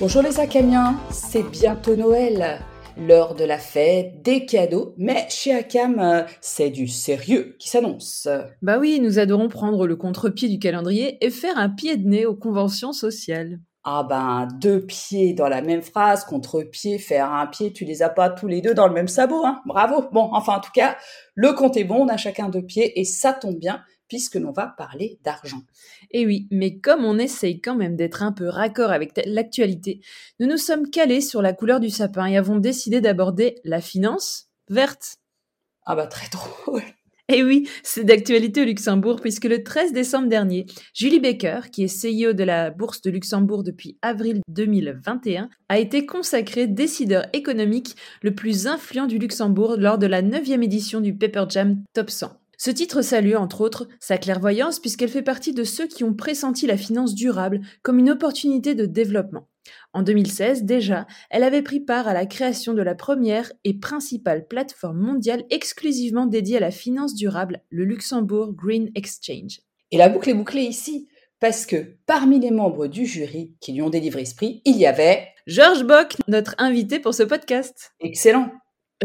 [0.00, 2.60] Bonjour les Akamiens, c'est bientôt Noël,
[2.98, 8.28] l'heure de la fête, des cadeaux, mais chez Akam, euh, c'est du sérieux qui s'annonce.
[8.60, 12.26] Bah oui, nous adorons prendre le contre-pied du calendrier et faire un pied de nez
[12.26, 13.60] aux conventions sociales.
[13.86, 18.08] Ah ben, deux pieds dans la même phrase, contre-pied, faire un pied, tu les as
[18.08, 20.96] pas tous les deux dans le même sabot, hein Bravo Bon, enfin en tout cas,
[21.34, 24.52] le compte est bon, on a chacun deux pieds et ça tombe bien, puisque l'on
[24.52, 25.60] va parler d'argent.
[26.10, 30.00] Et oui, mais comme on essaye quand même d'être un peu raccord avec l'actualité,
[30.40, 34.48] nous nous sommes calés sur la couleur du sapin et avons décidé d'aborder la finance
[34.70, 35.18] verte.
[35.84, 36.82] Ah bah très drôle.
[37.32, 41.86] Et oui, c'est d'actualité au Luxembourg puisque le 13 décembre dernier, Julie Baker, qui est
[41.86, 48.34] CEO de la Bourse de Luxembourg depuis avril 2021, a été consacrée décideur économique le
[48.34, 52.43] plus influent du Luxembourg lors de la 9e édition du Paper Jam Top 100.
[52.64, 56.66] Ce titre salue, entre autres, sa clairvoyance puisqu'elle fait partie de ceux qui ont pressenti
[56.66, 59.50] la finance durable comme une opportunité de développement.
[59.92, 64.48] En 2016, déjà, elle avait pris part à la création de la première et principale
[64.48, 69.60] plateforme mondiale exclusivement dédiée à la finance durable, le Luxembourg Green Exchange.
[69.90, 71.06] Et la boucle est bouclée ici,
[71.40, 74.86] parce que parmi les membres du jury qui lui ont délivré ce prix, il y
[74.86, 77.92] avait Georges Bock, notre invité pour ce podcast.
[78.00, 78.50] Excellent.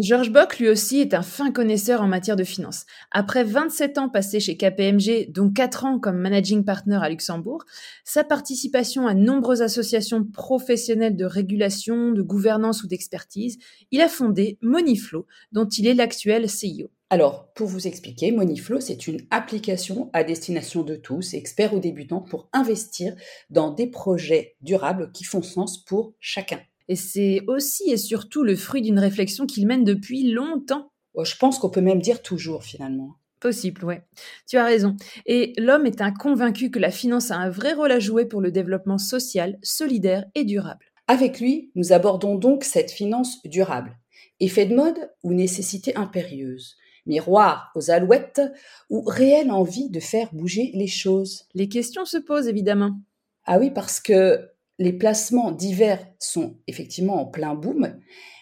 [0.01, 2.85] Georges Bock, lui aussi, est un fin connaisseur en matière de finance.
[3.11, 7.65] Après 27 ans passés chez KPMG, dont 4 ans comme managing partner à Luxembourg,
[8.05, 13.57] sa participation à nombreuses associations professionnelles de régulation, de gouvernance ou d'expertise,
[13.91, 16.89] il a fondé Moniflow, dont il est l'actuel CEO.
[17.09, 22.21] Alors, pour vous expliquer, Moniflow, c'est une application à destination de tous, experts ou débutants,
[22.21, 23.15] pour investir
[23.49, 26.59] dans des projets durables qui font sens pour chacun.
[26.89, 30.91] Et c'est aussi et surtout le fruit d'une réflexion qu'il mène depuis longtemps.
[31.23, 33.15] je pense qu'on peut même dire toujours finalement.
[33.39, 34.01] Possible, ouais.
[34.47, 34.97] Tu as raison.
[35.25, 38.41] Et l'homme est un convaincu que la finance a un vrai rôle à jouer pour
[38.41, 40.87] le développement social, solidaire et durable.
[41.07, 43.97] Avec lui, nous abordons donc cette finance durable.
[44.39, 46.75] Effet de mode ou nécessité impérieuse
[47.05, 48.41] Miroir aux alouettes
[48.89, 52.99] ou réelle envie de faire bouger les choses Les questions se posent évidemment.
[53.45, 57.99] Ah oui, parce que les placements divers sont effectivement en plein boom,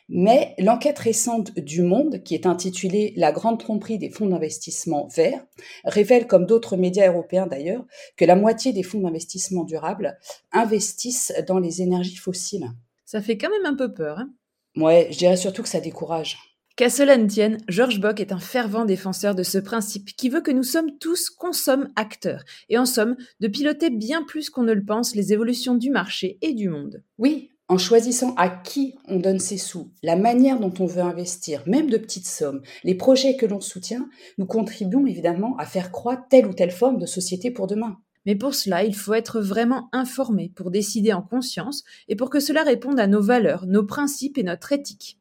[0.07, 5.45] mais l'enquête récente du Monde, qui est intitulée La grande tromperie des fonds d'investissement verts,
[5.83, 10.17] révèle, comme d'autres médias européens d'ailleurs, que la moitié des fonds d'investissement durables
[10.53, 12.69] investissent dans les énergies fossiles.
[13.05, 14.19] Ça fait quand même un peu peur.
[14.19, 14.29] Hein
[14.77, 16.37] ouais, je dirais surtout que ça décourage.
[16.77, 20.41] Qu'à cela ne tienne, Georges Bock est un fervent défenseur de ce principe qui veut
[20.41, 24.73] que nous sommes tous consommes acteurs, et en somme, de piloter bien plus qu'on ne
[24.73, 27.01] le pense les évolutions du marché et du monde.
[27.17, 31.63] Oui, en choisissant à qui on donne ses sous, la manière dont on veut investir,
[31.65, 34.07] même de petites sommes, les projets que l'on soutient,
[34.37, 37.97] nous contribuons évidemment à faire croître telle ou telle forme de société pour demain.
[38.27, 42.39] Mais pour cela, il faut être vraiment informé pour décider en conscience et pour que
[42.39, 45.17] cela réponde à nos valeurs, nos principes et notre éthique.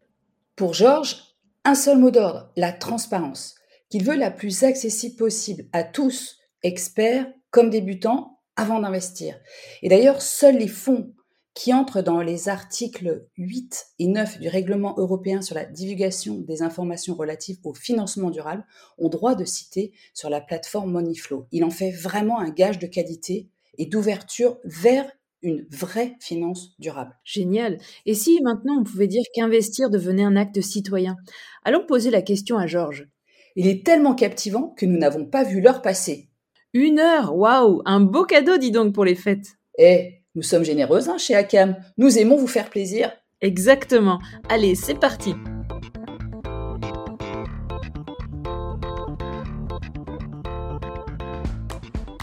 [0.55, 1.26] Pour Georges,
[1.67, 3.57] un seul mot d'ordre, la transparence,
[3.91, 9.37] qu'il veut la plus accessible possible à tous, experts comme débutants, avant d'investir.
[9.83, 11.13] Et d'ailleurs, seuls les fonds
[11.55, 16.63] qui entrent dans les articles 8 et 9 du règlement européen sur la divulgation des
[16.63, 18.65] informations relatives au financement durable
[18.99, 21.49] ont droit de citer sur la plateforme Moneyflow.
[21.51, 25.11] Il en fait vraiment un gage de qualité et d'ouverture vers
[25.43, 27.17] une vraie finance durable.
[27.25, 27.79] Génial.
[28.05, 31.17] Et si maintenant on pouvait dire qu'investir devenait un acte citoyen?
[31.65, 33.09] Allons poser la question à Georges.
[33.55, 36.29] Il est tellement captivant que nous n'avons pas vu l'heure passer.
[36.75, 39.57] Une heure Waouh Un beau cadeau, dis donc, pour les fêtes.
[39.79, 41.77] Eh, nous sommes généreuses hein, chez Akam.
[41.97, 43.13] Nous aimons vous faire plaisir.
[43.41, 44.19] Exactement.
[44.49, 45.35] Allez, c'est parti.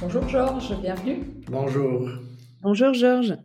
[0.01, 1.23] Bonjour Georges, bienvenue.
[1.49, 2.09] Bonjour.
[2.63, 3.35] Bonjour Georges.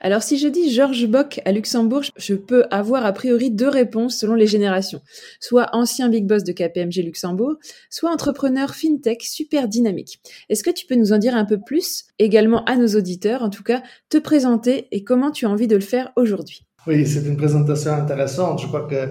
[0.00, 4.16] Alors si je dis Georges Bock à Luxembourg, je peux avoir a priori deux réponses
[4.16, 5.00] selon les générations.
[5.40, 7.56] Soit ancien big boss de KPMG Luxembourg,
[7.90, 10.20] soit entrepreneur fintech super dynamique.
[10.48, 13.50] Est-ce que tu peux nous en dire un peu plus, également à nos auditeurs, en
[13.50, 16.64] tout cas, te présenter et comment tu as envie de le faire aujourd'hui?
[16.86, 18.62] Oui, c'est une présentation intéressante.
[18.62, 19.10] Je crois que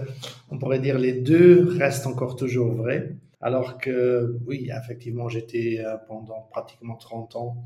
[0.52, 3.14] on pourrait dire les deux restent encore toujours vrais.
[3.42, 7.58] Alors que, oui, effectivement, j'étais euh, pendant pratiquement 30 ans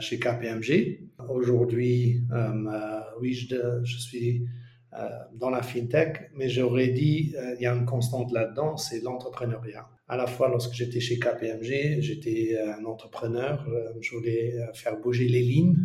[0.00, 1.00] chez KPMG.
[1.28, 4.46] Aujourd'hui, euh, oui, je, suis
[4.94, 9.88] euh, dans la fintech, mais j'aurais dit, il y a une constante là-dedans, c'est l'entrepreneuriat.
[10.08, 13.66] À la fois, lorsque j'étais chez KPMG, j'étais un entrepreneur,
[14.00, 15.76] je voulais faire bouger les lignes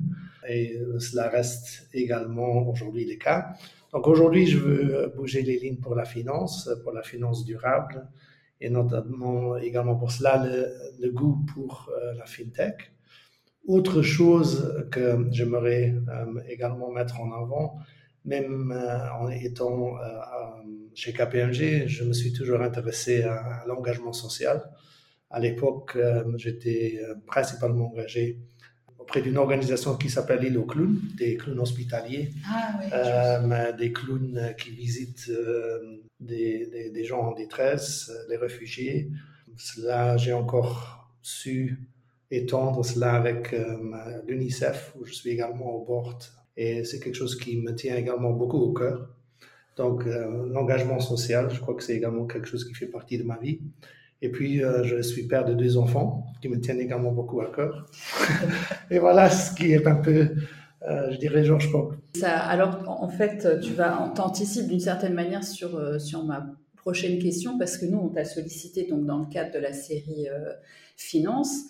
[0.50, 3.54] et cela reste également aujourd'hui le cas.
[3.94, 8.06] Donc aujourd'hui, je veux bouger les lignes pour la finance, pour la finance durable,
[8.60, 10.46] et notamment également pour cela
[11.00, 12.92] le, goût pour la fintech.
[13.68, 15.94] Autre chose que j'aimerais
[16.48, 17.78] également mettre en avant,
[18.26, 18.74] même
[19.20, 19.98] en étant
[20.98, 24.64] chez KPMG, je me suis toujours intéressé à l'engagement social.
[25.30, 28.40] À l'époque, euh, j'étais euh, principalement engagé
[28.98, 33.94] auprès d'une organisation qui s'appelle l'île aux clowns, des clowns hospitaliers, ah, oui, euh, des
[33.94, 35.32] clowns qui visitent
[36.20, 39.12] des, des, gens en détresse, les réfugiés.
[39.56, 41.78] Cela, j'ai encore su
[42.32, 43.56] étendre cela avec
[44.28, 46.20] l'UNICEF, où je suis également au bord.
[46.58, 49.10] Et c'est quelque chose qui me tient également beaucoup au cœur.
[49.78, 53.38] Donc, l'engagement social, je crois que c'est également quelque chose qui fait partie de ma
[53.38, 53.60] vie.
[54.22, 57.52] Et puis, euh, je suis père de deux enfants qui me tiennent également beaucoup à
[57.52, 57.90] cœur.
[58.92, 60.32] et voilà ce qui est un peu,
[60.88, 61.94] euh, je dirais, Georges Pop.
[62.16, 67.20] Ça, alors, en fait, tu vas t'anticipes d'une certaine manière sur, euh, sur ma prochaine
[67.20, 70.28] question parce que nous, on t'a sollicité donc dans le cadre de la série
[70.96, 71.66] Finance.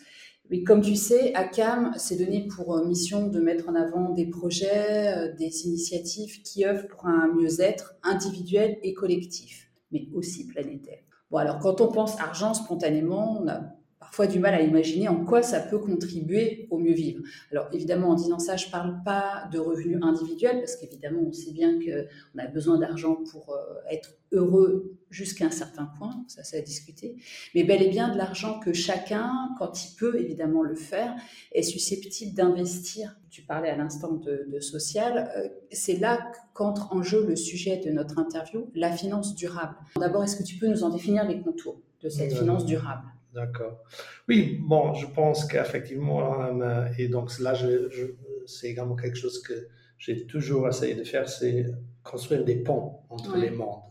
[0.49, 5.33] Mais comme tu sais, ACAM s'est donné pour mission de mettre en avant des projets,
[5.37, 10.99] des initiatives qui œuvrent pour un mieux-être individuel et collectif, mais aussi planétaire.
[11.29, 13.61] Bon, alors quand on pense argent, spontanément, on a
[13.99, 17.23] parfois du mal à imaginer en quoi ça peut contribuer au mieux vivre.
[17.51, 21.33] Alors évidemment, en disant ça, je ne parle pas de revenus individuels, parce qu'évidemment, on
[21.33, 26.43] sait bien qu'on a besoin d'argent pour euh, être heureux jusqu'à un certain point, ça
[26.43, 27.15] c'est à discuter,
[27.55, 31.15] mais bel et bien de l'argent que chacun, quand il peut évidemment le faire,
[31.53, 33.17] est susceptible d'investir.
[33.29, 37.91] Tu parlais à l'instant de, social, euh, c'est là qu'entre en jeu le sujet de
[37.91, 39.75] notre interview, la finance durable.
[39.97, 43.03] D'abord, est-ce que tu peux nous en définir les contours de cette finance durable?
[43.37, 43.83] D'accord.
[44.27, 48.15] Oui, bon, je pense qu'effectivement, euh, et donc là, je,
[48.47, 49.67] c'est également quelque chose que
[49.99, 51.67] j'ai toujours essayé de faire, c'est
[52.03, 53.83] construire des ponts entre les mondes.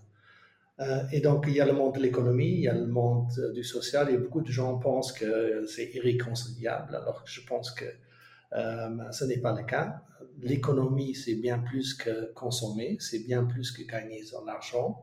[0.80, 3.28] Euh, et donc, il y a le monde de l'économie, il y a le monde
[3.54, 7.84] du social, et beaucoup de gens pensent que c'est irréconciliable, alors que je pense que
[8.52, 10.02] euh, ce n'est pas le cas.
[10.42, 15.02] L'économie, c'est bien plus que consommer, c'est bien plus que gagner son argent.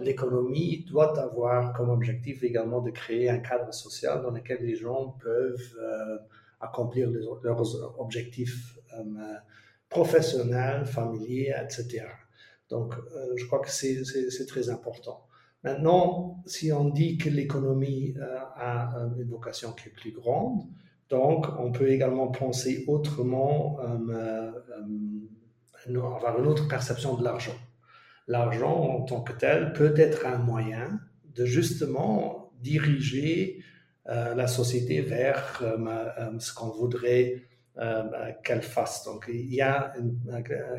[0.00, 5.16] L'économie doit avoir comme objectif également de créer un cadre social dans lequel les gens
[5.22, 6.18] peuvent euh,
[6.60, 7.10] accomplir
[7.42, 9.34] leurs objectifs euh,
[9.88, 12.06] professionnels, familiers, etc.
[12.68, 12.94] Donc,
[13.36, 15.26] je crois que c'est très important.
[15.62, 18.14] Maintenant, si on dit que l'économie
[18.56, 20.62] a une vocation qui est plus grande,
[21.12, 24.50] donc, on peut également penser autrement, euh,
[25.90, 27.58] euh, avoir une autre perception de l'argent.
[28.28, 31.00] L'argent en tant que tel peut être un moyen
[31.34, 33.62] de justement diriger
[34.08, 35.62] euh, la société vers
[36.38, 37.42] ce qu'on voudrait
[38.42, 39.04] qu'elle fasse.
[39.04, 39.92] Donc, il y a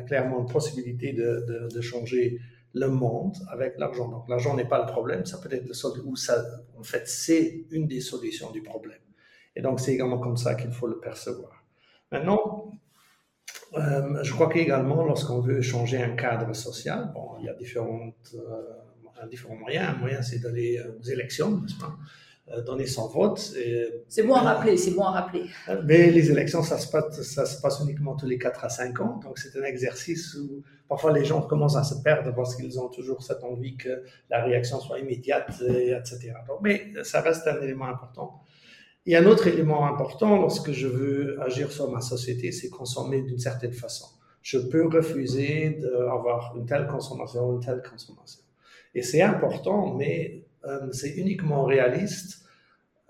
[0.08, 2.40] clairement une possibilité de, changer
[2.72, 4.08] le monde avec l'argent.
[4.08, 6.44] Donc, l'argent n'est pas le problème, ça peut être le ou ça,
[6.76, 8.98] en fait, c'est une des solutions du problème.
[9.56, 11.64] Et donc, c'est également comme ça qu'il faut le percevoir.
[12.10, 12.72] Maintenant,
[13.74, 18.34] euh, je crois qu'également, lorsqu'on veut changer un cadre social, bon, il y a différentes,
[18.34, 19.90] euh, différents moyens.
[19.90, 21.96] Un moyen, c'est d'aller aux élections, n'est-ce pas
[22.52, 23.38] euh, donner son vote.
[24.06, 25.46] C'est bon à rappeler, c'est bon à rappeler.
[25.84, 29.00] Mais les élections, ça se, passe, ça se passe uniquement tous les 4 à 5
[29.00, 32.78] ans, donc c'est un exercice où parfois les gens commencent à se perdre parce qu'ils
[32.78, 36.34] ont toujours cette envie que la réaction soit immédiate, etc.
[36.46, 38.42] Donc, mais ça reste un élément important.
[39.06, 43.38] Et un autre élément important lorsque je veux agir sur ma société, c'est consommer d'une
[43.38, 44.06] certaine façon.
[44.40, 48.40] Je peux refuser d'avoir une telle consommation, une telle consommation.
[48.94, 52.46] Et c'est important, mais euh, c'est uniquement réaliste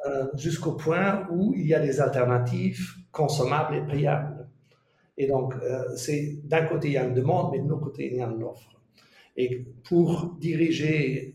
[0.07, 4.49] euh, jusqu'au point où il y a des alternatives consommables et payables.
[5.17, 8.11] Et donc, euh, c'est d'un côté, il y a une demande, mais de l'autre côté,
[8.11, 8.71] il y a une offre.
[9.37, 11.35] Et pour diriger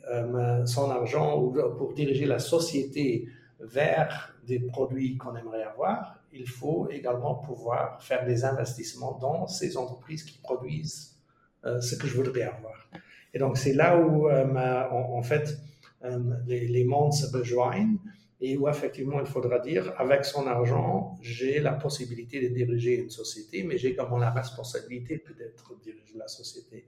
[0.63, 3.27] son argent ou pour diriger la société
[3.59, 9.77] vers des produits qu'on aimerait avoir, il faut également pouvoir faire des investissements dans ces
[9.77, 11.17] entreprises qui produisent
[11.65, 12.89] euh, ce que je voudrais avoir.
[13.33, 14.45] Et donc, c'est là où, euh,
[14.91, 15.57] en, fait,
[16.03, 17.97] euh, les, les, mondes se rejoignent
[18.41, 23.09] et où, effectivement, il faudra dire, avec son argent, j'ai la possibilité de diriger une
[23.09, 26.85] société, mais j'ai également la responsabilité peut-être de diriger la société.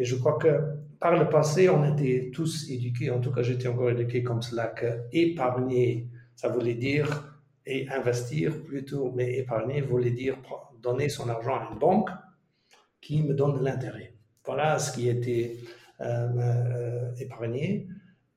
[0.00, 0.48] Et je crois que
[0.98, 4.68] par le passé, on était tous éduqués, en tout cas j'étais encore éduqué comme cela,
[4.68, 10.38] que épargner, ça voulait dire, et investir plutôt, mais épargner voulait dire
[10.82, 12.08] donner son argent à une banque
[13.02, 14.14] qui me donne de l'intérêt.
[14.46, 15.58] Voilà ce qui était
[16.00, 17.86] euh, euh, épargné.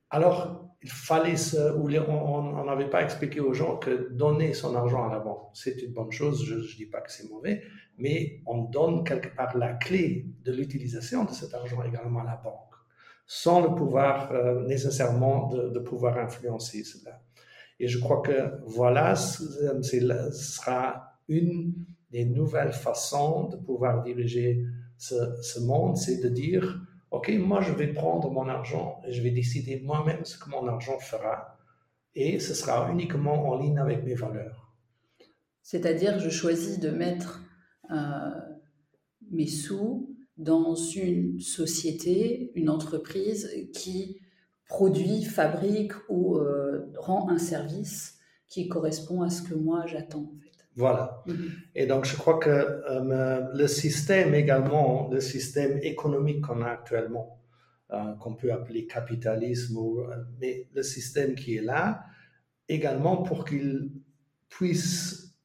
[0.10, 5.08] Alors, il fallait se, ou on n'avait pas expliqué aux gens que donner son argent
[5.08, 7.64] à la banque, c'est une bonne chose, je ne dis pas que c'est mauvais,
[7.98, 12.36] mais on donne quelque part la clé de l'utilisation de cet argent également à la
[12.36, 12.74] banque,
[13.26, 17.22] sans le pouvoir euh, nécessairement de, pouvoir influencer cela.
[17.80, 19.44] Et je crois que voilà, ce
[20.34, 21.74] sera une
[22.12, 24.66] des nouvelles façons de pouvoir diriger
[24.98, 26.82] ce, ce monde, c'est de dire,
[27.14, 30.66] OK, moi, je vais prendre mon argent et je vais décider moi-même ce que mon
[30.68, 31.60] argent fera.
[32.16, 34.74] Et ce sera uniquement en ligne avec mes valeurs.
[35.62, 37.44] C'est-à-dire, je choisis de mettre
[37.92, 38.32] euh,
[39.30, 44.20] mes sous dans une société, une entreprise qui
[44.68, 48.18] produit, fabrique ou euh, rend un service
[48.48, 50.32] qui correspond à ce que moi j'attends.
[50.76, 51.24] Voilà.
[51.28, 51.52] Mhm.
[51.76, 57.40] Et donc, je crois que euh, le système également, le système économique qu'on a actuellement,
[57.92, 62.04] euh, qu'on peut appeler capitalisme, euh, mais le système qui est là,
[62.68, 63.92] également pour qu'il
[64.50, 65.36] puisse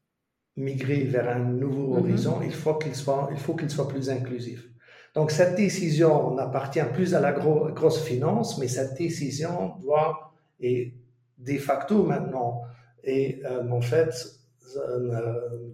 [0.57, 1.99] migrer vers un nouveau mhm.
[1.99, 4.67] horizon, il faut qu'il soit, il faut qu'il soit plus inclusif.
[5.15, 10.95] Donc, cette décision n'appartient plus à la grosse finance, mais cette décision doit, et
[11.39, 12.63] de facto maintenant,
[13.03, 14.38] et en fait,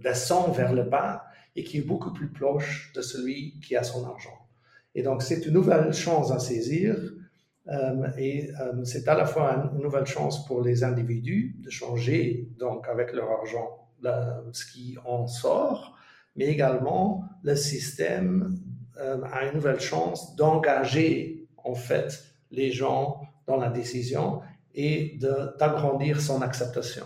[0.01, 1.25] descend vers le bas
[1.55, 4.37] et qui est beaucoup plus proche de celui qui a son argent.
[4.93, 6.95] Et donc, c'est une nouvelle chance à saisir.
[7.67, 12.47] Euh, et euh, c'est à la fois une nouvelle chance pour les individus de changer
[12.59, 13.81] donc avec leur argent
[14.51, 15.97] ce qui en sort,
[16.35, 18.59] mais également le système
[18.99, 24.41] a une nouvelle chance d'engager en fait les gens dans la décision
[24.75, 25.17] et
[25.59, 27.05] d'agrandir son acceptation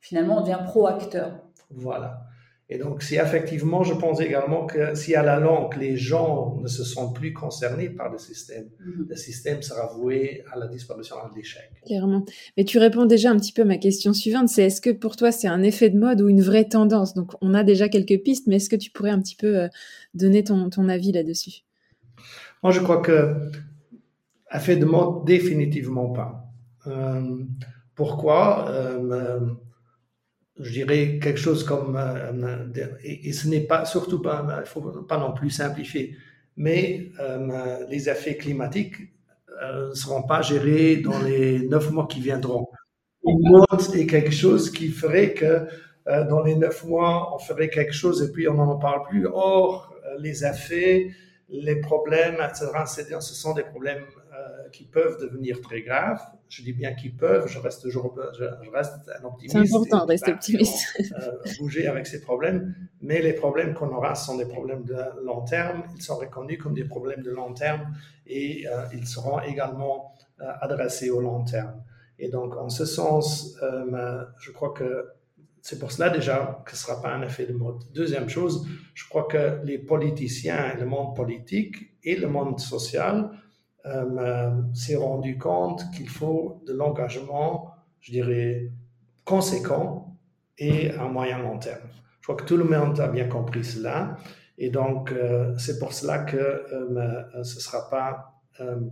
[0.00, 1.40] finalement, on devient pro-acteur.
[1.70, 2.26] Voilà.
[2.72, 6.68] Et donc, si effectivement, je pense également que si à la longue, les gens ne
[6.68, 9.06] se sentent plus concernés par le système, mhm.
[9.08, 11.68] le système sera voué à la disparition, à l'échec.
[11.84, 12.24] Clairement.
[12.56, 15.16] Mais tu réponds déjà un petit peu à ma question suivante, c'est est-ce que pour
[15.16, 17.12] toi, c'est un effet de mode ou une vraie tendance?
[17.14, 19.68] Donc, on a déjà quelques pistes, mais est-ce que tu pourrais un petit peu euh,
[20.14, 21.64] donner ton, ton avis là-dessus?
[22.62, 23.34] Moi, je crois que
[24.54, 26.44] effet de mode, définitivement pas.
[26.86, 27.44] Euh,
[27.96, 28.68] pourquoi?
[28.68, 29.40] Euh,
[30.60, 35.18] je dirais quelque chose comme, euh, et, ce n'est pas, surtout pas, il faut pas
[35.18, 36.16] non plus simplifier,
[36.56, 38.96] mais euh, les effets climatiques
[39.62, 42.68] euh, ne seront pas gérés dans les neuf mois qui viendront.
[43.24, 45.66] Le monde est quelque chose qui ferait que
[46.06, 49.26] dans les neuf mois, on ferait quelque chose et puis on n'en parle plus.
[49.26, 51.10] Or, les effets,
[51.48, 52.66] les problèmes, etc.,
[53.20, 54.02] ce sont des problèmes
[54.72, 56.20] qui peuvent devenir très graves.
[56.50, 59.56] Je dis bien qu'ils peuvent, je reste toujours je, reste un optimiste.
[59.56, 61.00] C'est important de rester optimiste.
[61.16, 65.42] Euh, bouger avec ces problèmes, mais les problèmes qu'on aura sont des problèmes de long
[65.42, 65.84] terme.
[65.94, 67.94] Ils sont reconnus comme des problèmes de long terme
[68.26, 71.80] et euh, ils seront également euh, adressés au long terme.
[72.18, 73.56] Et donc, en ce sens,
[74.38, 75.06] je crois que
[75.62, 77.82] c'est pour cela déjà que ce ne sera pas un effet de mode.
[77.94, 83.30] Deuxième chose, je crois que les politiciens, le monde politique et le monde social
[84.74, 87.70] s'est rendu compte qu'il faut de l'engagement,
[88.00, 88.70] je dirais,
[89.24, 90.16] conséquent
[90.58, 91.88] et à moyen long terme.
[92.20, 94.16] Je crois que tout le monde a bien compris cela.
[94.58, 98.42] Et donc, euh, c'est pour cela que ce ne sera pas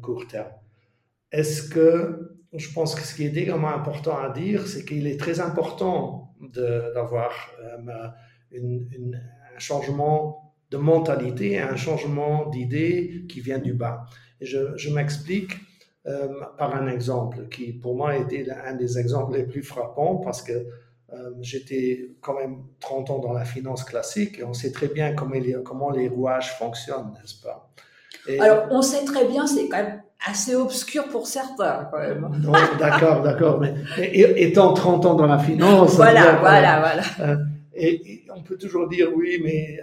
[0.00, 0.52] court terme.
[1.30, 5.20] Est-ce que, je pense que ce qui est également important à dire, c'est qu'il est
[5.20, 7.30] très important d'avoir
[8.54, 14.06] un changement de mentalité, un changement d'idée qui vient du bas.
[14.40, 15.52] Je, m'explique
[16.06, 20.42] euh, par un exemple qui, pour moi, était un des exemples les plus frappants parce
[20.42, 24.88] que euh, j'étais quand même 30 ans dans la finance classique et on sait très
[24.88, 27.70] bien comment les, comment les rouages fonctionnent, n'est-ce pas?
[28.40, 32.28] Alors, on sait très bien, c'est quand même assez obscur pour certains, quand même.
[32.78, 33.60] d'accord, d'accord.
[33.60, 33.74] Mais,
[34.12, 35.96] étant 30 ans dans la finance.
[35.96, 37.02] Voilà, voilà, voilà.
[37.20, 37.36] Euh,
[37.74, 39.80] et, on peut toujours dire oui, mais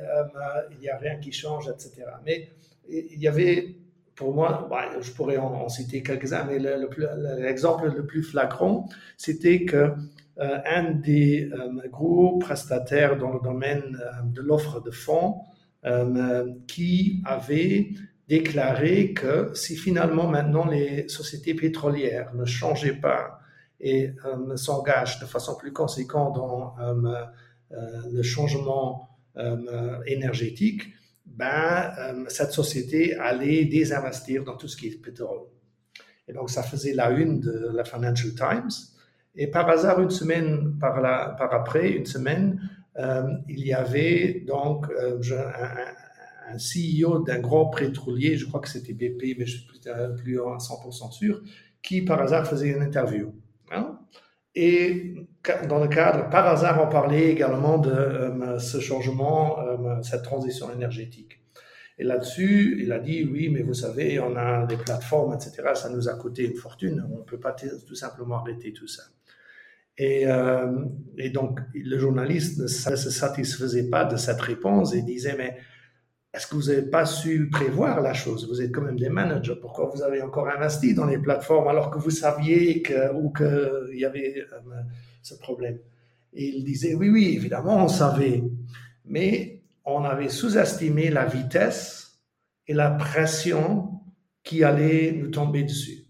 [0.71, 2.03] il n'y a rien qui change, etc.
[2.25, 2.49] Mais
[2.87, 3.75] il y avait
[4.15, 6.59] pour moi, bah, je pourrais en, citer quelques-uns, mais
[7.37, 9.93] l'exemple le, plus flagrant, c'était que
[10.37, 15.41] euh, un des euh, gros prestataires dans le domaine euh, de l'offre de fonds
[16.67, 17.89] qui avait
[18.27, 23.39] déclaré que si finalement maintenant les sociétés pétrolières ne changeaient pas
[23.79, 24.09] et
[24.55, 26.75] s'engagent de façon plus conséquente dans
[27.69, 29.19] le changement
[30.07, 30.87] énergétique,
[31.25, 35.47] ben, euh, cette société allait désinvestir dans tout ce qui est pétrole.
[36.27, 38.71] Et donc, ça faisait la une de la Financial Times.
[39.35, 41.01] Et par hasard, une semaine par,
[41.37, 42.59] par après, une semaine,
[42.97, 45.19] euh, il y avait donc euh,
[46.47, 49.81] un, CEO d'un grand pétrolier, je crois que c'était BP, mais je ne suis plus,
[50.17, 51.41] plus à 100% sûr,
[51.81, 53.33] qui par hasard faisait une interview.
[53.71, 53.99] Hein.
[54.55, 55.15] Et
[55.67, 60.71] dans le cadre, par hasard, on parlait également de euh, ce changement, euh, cette transition
[60.71, 61.41] énergétique.
[61.97, 65.71] Et là-dessus, il a dit, oui, mais vous savez, on a des plateformes, etc.
[65.75, 67.05] Ça nous a coûté une fortune.
[67.13, 69.03] On ne peut pas tout simplement arrêter tout ça.
[69.97, 70.85] Et, euh,
[71.17, 75.57] et donc, le journaliste ne se satisfaisait pas de cette réponse et disait, mais
[76.35, 78.45] est-ce que vous n'avez pas su prévoir la chose?
[78.49, 79.55] Vous êtes quand même des managers.
[79.61, 83.97] Pourquoi vous avez encore investi dans les plateformes alors que vous saviez que, ou qu'il
[83.97, 84.81] y avait euh,
[85.21, 85.79] ce problème?
[86.33, 88.43] Et il disait, oui, oui, évidemment, on savait.
[89.05, 92.19] Mais on avait sous-estimé la vitesse
[92.67, 94.01] et la pression
[94.43, 96.03] qui allait nous tomber dessus.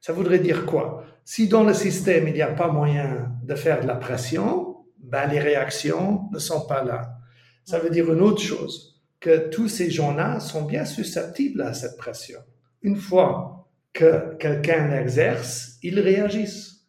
[0.00, 1.04] Ça voudrait dire quoi?
[1.24, 5.26] Si dans le système, il n'y a pas moyen de faire de la pression, ben
[5.26, 7.18] les réactions ne sont pas là.
[7.64, 8.91] Ça veut dire une autre chose,
[9.22, 12.40] que tous ces gens-là sont bien susceptibles à cette pression.
[12.82, 16.88] Une fois que quelqu'un l'exerce, ils réagissent.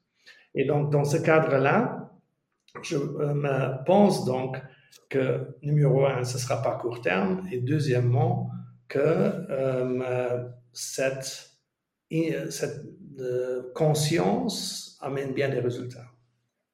[0.56, 2.12] Et donc, dans ce cadre-là,
[2.82, 4.58] je me pense donc
[5.10, 8.50] que, numéro un, ce ne sera pas court terme, et deuxièmement,
[8.88, 11.52] que euh, cette,
[13.20, 16.08] euh, conscience amène bien des résultats.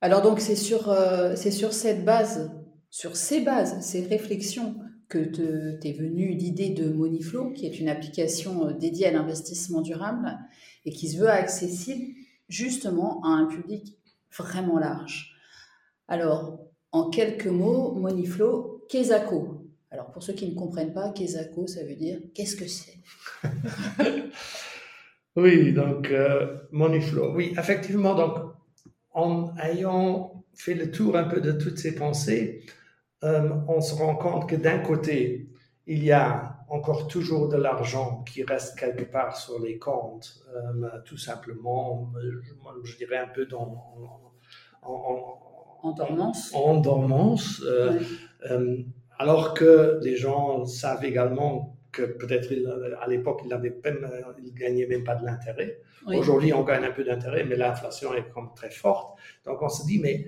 [0.02, 2.50] Alors donc c'est sur, euh, c'est sur cette base,
[2.90, 4.76] sur ces bases, ces réflexions
[5.10, 10.38] que t'es venue l'idée de Moniflow, qui est une application dédiée à l'investissement durable
[10.86, 12.16] et qui se veut accessible
[12.48, 13.98] justement à un public
[14.38, 15.36] vraiment large.
[16.08, 16.60] Alors,
[16.92, 19.66] en quelques mots, Moniflow, Kesako.
[19.92, 22.98] Alors pour ceux qui ne comprennent pas, Kesako, ça veut dire qu'est-ce que c'est?
[25.36, 27.34] Oui, donc euh, Moniflow.
[27.34, 28.36] Oui, effectivement, donc
[29.14, 32.66] en ayant fait le tour un peu de toutes ces pensées,
[33.24, 35.50] euh, on se rend compte que d'un côté,
[35.88, 40.88] il y a encore toujours de l'argent qui reste quelque part sur les comptes, euh,
[41.06, 42.12] tout simplement,
[42.84, 43.84] je, dirais un peu dans,
[44.84, 45.40] en,
[45.84, 46.52] en dormance.
[46.54, 47.62] En dormance.
[47.66, 48.00] Euh,
[48.50, 48.78] euh,
[49.18, 52.54] alors que les gens savent également que peut-être
[53.02, 55.82] à l'époque, ils ne gagnaient même pas de l'intérêt.
[56.06, 59.18] Aujourd'hui, on gagne un peu d'intérêt, mais l'inflation est comme très forte.
[59.46, 60.28] Donc on se dit, mais,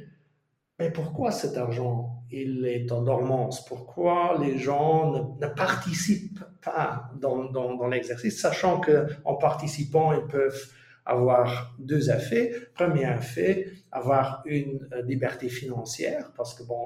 [0.82, 7.52] mais pourquoi cet argent, il est en dormance Pourquoi les gens ne, participent pas dans,
[7.52, 10.72] dans, l'exercice, sachant qu'en participant, ils peuvent
[11.06, 12.52] avoir deux effets.
[12.74, 16.84] Premier effet, avoir une euh, liberté financière, parce que bon,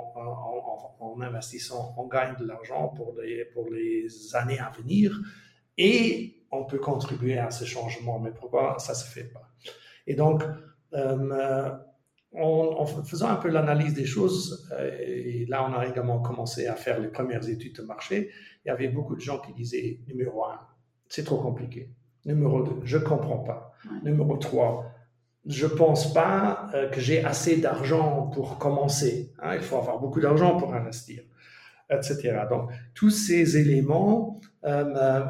[1.00, 5.18] en, investissant, on gagne de l'argent pour les, pour les années à venir
[5.78, 8.20] et on peut contribuer à ce changement.
[8.20, 9.48] Mais pourquoi ça se fait pas?
[10.06, 10.44] Et donc,
[10.94, 11.72] euh,
[12.38, 16.76] en, faisant un peu l'analyse des choses, euh, et là on a également commencé à
[16.76, 18.30] faire les premières études de marché,
[18.64, 20.60] il y avait beaucoup de gens qui disaient, numéro un,
[21.08, 21.90] c'est trop compliqué.
[22.26, 23.74] Numéro deux, je comprends pas.
[24.04, 24.92] Numéro 3,
[25.46, 29.32] je pense pas euh, que j'ai assez d'argent pour commencer.
[29.40, 29.56] Hein.
[29.56, 31.24] il faut avoir beaucoup d'argent pour investir,
[31.90, 32.46] etc.
[32.50, 35.26] Donc, tous ces éléments euh,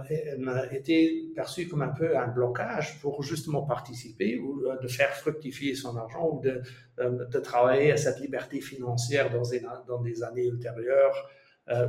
[0.71, 5.75] étaient perçus comme un peu un blocage pour justement participer ou euh, de faire fructifier
[5.75, 6.61] son argent ou de,
[6.99, 11.29] euh, travailler à cette liberté financière dans, des années ultérieures.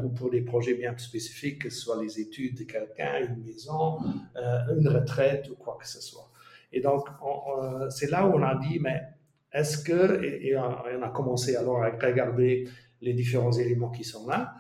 [0.03, 3.99] ou pour des projets bien spécifiques, que ce soit les études de quelqu'un, une maison,
[4.79, 6.31] une retraite ou quoi que ce soit.
[6.73, 7.07] Et donc,
[7.91, 9.03] c'est là où on a dit, mais
[9.53, 12.67] est-ce que, et, on a commencé alors à regarder
[13.03, 14.56] les différents éléments qui sont là, euh,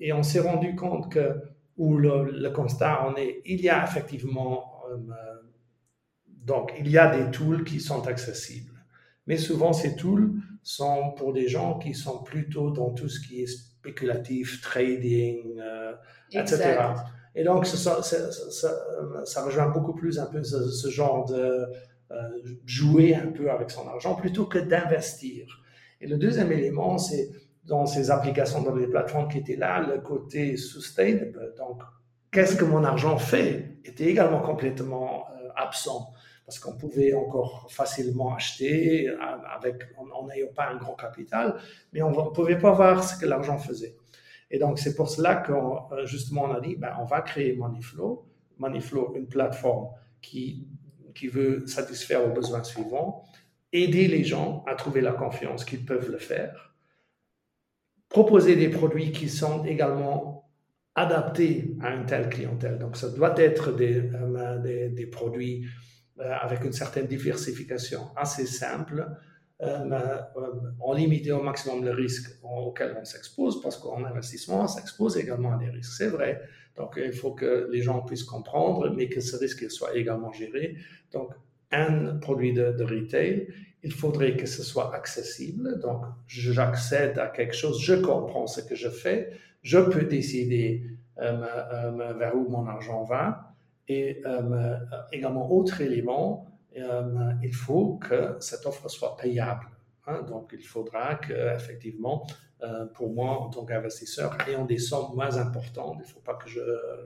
[0.00, 1.34] et on s'est rendu compte que,
[1.76, 4.96] où le, constat en est, il y a effectivement, euh,
[6.28, 8.72] donc, il y a des tools qui sont accessibles.
[9.26, 13.42] Mais souvent, ces tools sont pour des gens qui sont plutôt dans tout ce qui
[13.42, 15.94] est spéculatif, trading, euh,
[16.30, 16.78] etc.
[17.34, 18.30] Et donc, ça, ça,
[19.24, 21.66] ça, rejoint beaucoup plus un peu ce, genre de
[22.10, 22.28] euh,
[22.64, 25.62] jouer un peu avec son argent plutôt que d'investir.
[26.00, 27.30] Et le deuxième élément, c'est
[27.66, 31.54] dans ces applications, dans les plateformes qui étaient là, le côté sustainable.
[31.56, 31.82] Donc,
[32.30, 36.12] qu'est-ce que mon argent fait était également complètement euh, absent
[36.46, 39.16] parce qu'on pouvait encore facilement acheter euh,
[39.54, 41.56] avec, en n'ayant pas un grand capital,
[41.92, 43.96] mais on ne pouvait pas voir ce que l'argent faisait.
[44.50, 47.56] Et donc, c'est pour cela qu'on, euh, justement, on a dit, ben, on va créer
[47.56, 48.26] Moneyflow.
[48.58, 49.88] Moneyflow, une plateforme
[50.20, 50.68] qui,
[51.14, 53.24] qui veut satisfaire aux besoins suivants,
[53.72, 56.73] aider les gens à trouver la confiance qu'ils peuvent le faire,
[58.14, 60.48] proposer des produits qui sont également
[60.94, 62.78] adaptés à une telle clientèle.
[62.78, 65.66] Donc, ça doit être des, euh, des, produits
[66.20, 69.04] euh, avec une certaine diversification assez simple,
[69.62, 70.20] euh,
[70.80, 75.54] en limiter au maximum le risque auquel on s'expose, parce qu'en investissement, on s'expose également
[75.54, 75.94] à des risques.
[75.98, 76.40] C'est vrai.
[76.76, 80.76] Donc, il faut que les gens puissent comprendre, mais que ce risque soit également géré.
[81.10, 81.32] Donc,
[81.72, 83.48] un produit de, de retail,
[83.84, 85.78] il faudrait que ce soit accessible.
[85.78, 89.30] Donc, j'accède à quelque chose, je comprends ce que je fais,
[89.62, 90.82] je peux décider
[91.18, 93.52] euh, euh, vers où mon argent va.
[93.86, 94.78] Et euh,
[95.12, 99.66] également, autre élément, il faut que cette offre soit payable.
[100.06, 100.22] Hein.
[100.22, 102.26] donc, il faudra qu'effectivement,
[102.94, 106.48] pour moi, en tant qu'investisseur, ayant des sommes moins importantes, il ne faut pas que,
[106.48, 106.60] je,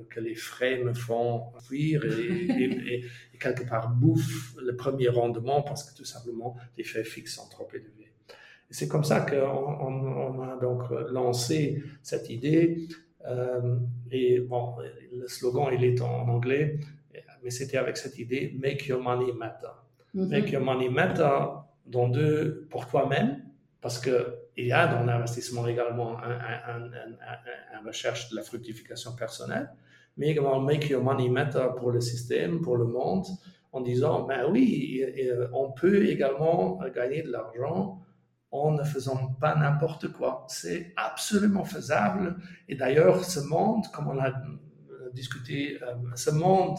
[0.08, 3.04] que les frais me font fuir et,
[3.40, 7.68] quelque part bouffent le premier rendement parce que tout simplement, les frais fixes sont trop
[7.72, 8.12] élevés.
[8.70, 12.88] C'est comme ça qu'on on, a donc lancé cette idée
[13.26, 13.76] euh,
[14.10, 14.76] et bon,
[15.12, 16.78] le slogan, il est en anglais,
[17.42, 19.68] mais c'était avec cette idée Make your money matter.
[20.14, 20.28] Mhm.
[20.28, 21.38] Make your money matter
[21.88, 23.42] dans deux, pour toi-même,
[23.80, 29.70] parce qu'il y a dans l'investissement également un, recherche de la fructification personnelle,
[30.16, 33.24] mais également make your money matter pour le système, pour le monde,
[33.72, 35.02] en disant, ben oui,
[35.52, 38.00] on peut également gagner de l'argent
[38.50, 40.46] en ne faisant pas n'importe quoi.
[40.48, 42.36] C'est absolument faisable.
[42.68, 44.32] Et d'ailleurs, ce monde, comme on a
[45.12, 46.78] discuté, euh, ce monde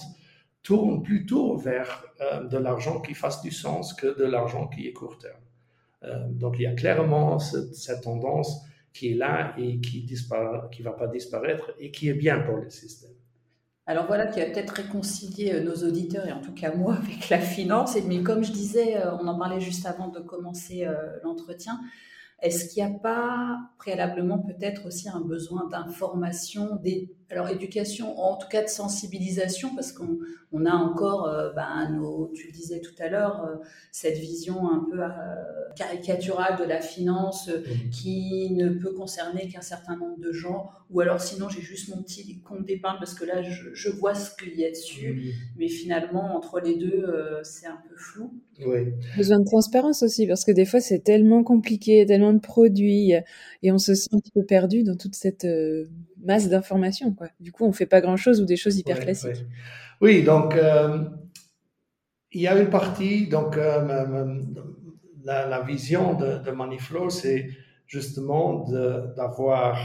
[0.64, 4.94] tourne plutôt vers euh, de l'argent qui fasse du sens que de l'argent qui est
[4.94, 5.40] court terme.
[6.04, 8.62] Euh, donc il y a clairement cette, tendance
[8.94, 12.70] qui est là et qui ne va pas disparaître et qui est bien pour le
[12.70, 13.12] système.
[13.86, 17.30] Alors voilà qui va peut-être réconcilier euh, nos auditeurs et en tout cas moi avec
[17.30, 17.98] la finance.
[18.08, 20.86] Mais comme je disais, on en parlait juste avant de commencer
[21.24, 21.80] l'entretien,
[22.42, 26.76] est-ce qu'il n'y a pas préalablement peut-être aussi un besoin d'information,
[27.32, 30.18] alors éducation, en tout cas de sensibilisation, parce qu'on
[30.52, 33.58] on a encore, euh, ben, nos, tu le disais tout à l'heure, euh,
[33.92, 35.08] cette vision un peu euh,
[35.76, 37.90] caricaturale de la finance mmh.
[37.92, 42.02] qui ne peut concerner qu'un certain nombre de gens, ou alors sinon j'ai juste mon
[42.02, 45.60] petit compte d'épargne parce que là je, je, vois ce qu'il y a dessus, mmh.
[45.60, 47.06] mais finalement entre les deux
[47.44, 48.34] c'est un peu flou.
[48.66, 48.88] Oui.
[49.16, 53.14] Besoin de transparence aussi, parce que des fois c'est tellement compliqué, tellement de produits,
[53.62, 55.46] et on se sent un petit peu perdu dans toute cette
[56.24, 57.16] masse d'informations.
[57.40, 59.46] Du coup, on fait pas grand-chose ou des choses hyper classiques.
[60.02, 61.06] Oui, donc euh,
[62.32, 64.40] il y a une partie, donc euh,
[65.24, 67.50] la, vision de, de Moneyflow, c'est
[67.86, 68.66] justement
[69.16, 69.78] d'avoir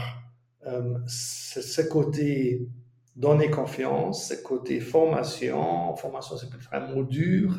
[0.65, 2.67] euh, ce, côté
[3.15, 7.53] donner confiance, ce côté formation, formation c'est peut-être un mot dur,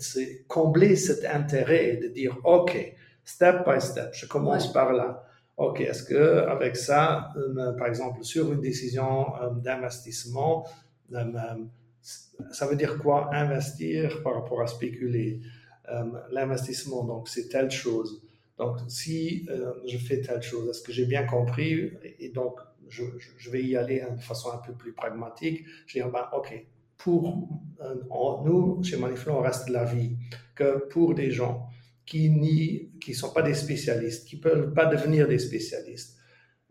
[0.00, 5.25] c'est combler cet intérêt de dire, OK, step by step, je commence par là.
[5.56, 10.66] OK, est-ce que avec ça, euh, par exemple, sur une décision euh, d'investissement,
[11.14, 11.24] euh,
[12.52, 15.40] ça veut dire quoi investir par rapport à spéculer?
[16.32, 18.20] L'investissement, donc, c'est telle chose.
[18.58, 19.48] Donc, si
[19.86, 21.92] je fais telle chose, est-ce que j'ai bien compris?
[22.18, 23.04] Et donc, je,
[23.52, 25.64] vais y aller de façon un peu plus pragmatique.
[25.86, 26.66] Je vais dire, ben, OK,
[26.98, 27.48] pour
[28.44, 30.16] nous, chez Maniflon, on reste de la vie
[30.56, 31.68] que pour des gens
[32.06, 36.16] qui ne qui sont pas des spécialistes, qui ne peuvent pas devenir des spécialistes.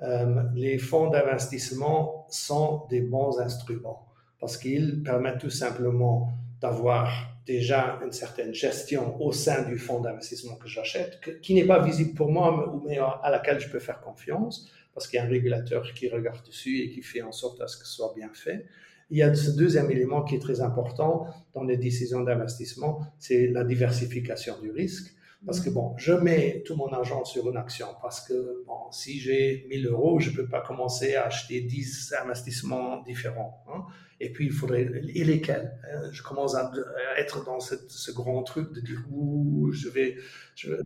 [0.01, 4.07] Euh, les fonds d'investissement sont des bons instruments
[4.39, 6.29] parce qu'ils permettent tout simplement
[6.61, 11.83] d'avoir déjà une certaine gestion au sein du fonds d'investissement que j'achète, qui n'est pas
[11.83, 15.29] visible pour moi, mais à laquelle je peux faire confiance, parce qu'il y a un
[15.29, 18.29] régulateur qui regarde dessus et qui fait en sorte à ce que ce soit bien
[18.33, 18.65] fait.
[19.11, 23.47] Il y a ce deuxième élément qui est très important dans les décisions d'investissement, c'est
[23.47, 25.14] la diversification du risque.
[25.45, 29.19] Parce que bon, je mets tout mon argent sur une action parce que bon, si
[29.19, 33.63] j'ai 1000 euros, je ne peux pas commencer à acheter 10 investissements différents.
[33.67, 33.83] Hein.
[34.19, 34.89] Et puis, il faudrait.
[35.13, 36.09] Et lesquels hein?
[36.11, 36.71] Je commence à,
[37.17, 40.15] être dans cette, ce grand truc de dire Ouh, je vais,
[40.55, 40.77] je, vais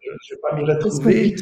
[0.42, 1.36] pas m'y retrouver.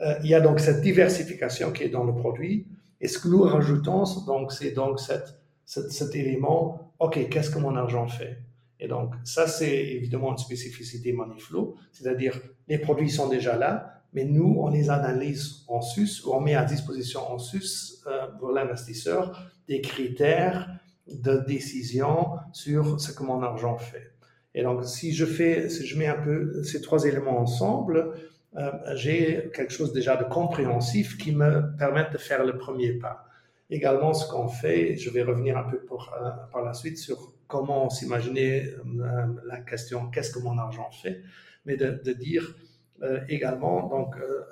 [0.00, 2.66] Euh, il y a donc cette diversification qui est dans le produit.
[3.00, 5.34] Et ce que nous rajoutons, donc, c'est donc cette,
[5.66, 8.38] cet élément OK, qu'est-ce que mon argent fait?
[8.84, 14.24] Et donc, ça, c'est évidemment une spécificité Moneyflow, c'est-à-dire les produits sont déjà là, mais
[14.24, 18.52] nous, on les analyse en sus, ou on met à disposition en sus euh, pour
[18.52, 20.68] l'investisseur des critères
[21.08, 24.12] de décision sur ce que mon argent fait.
[24.54, 28.12] Et donc, si je fais, si je mets un peu ces trois éléments ensemble,
[28.56, 33.24] euh, j'ai quelque chose déjà de compréhensif qui me permet de faire le premier pas.
[33.70, 37.90] Également, ce qu'on fait, je vais revenir un peu euh, par la suite sur comment
[37.90, 41.22] s'imaginer euh, la question qu'est-ce que mon argent fait,
[41.64, 42.54] mais de, dire
[43.02, 44.44] euh, également donc euh,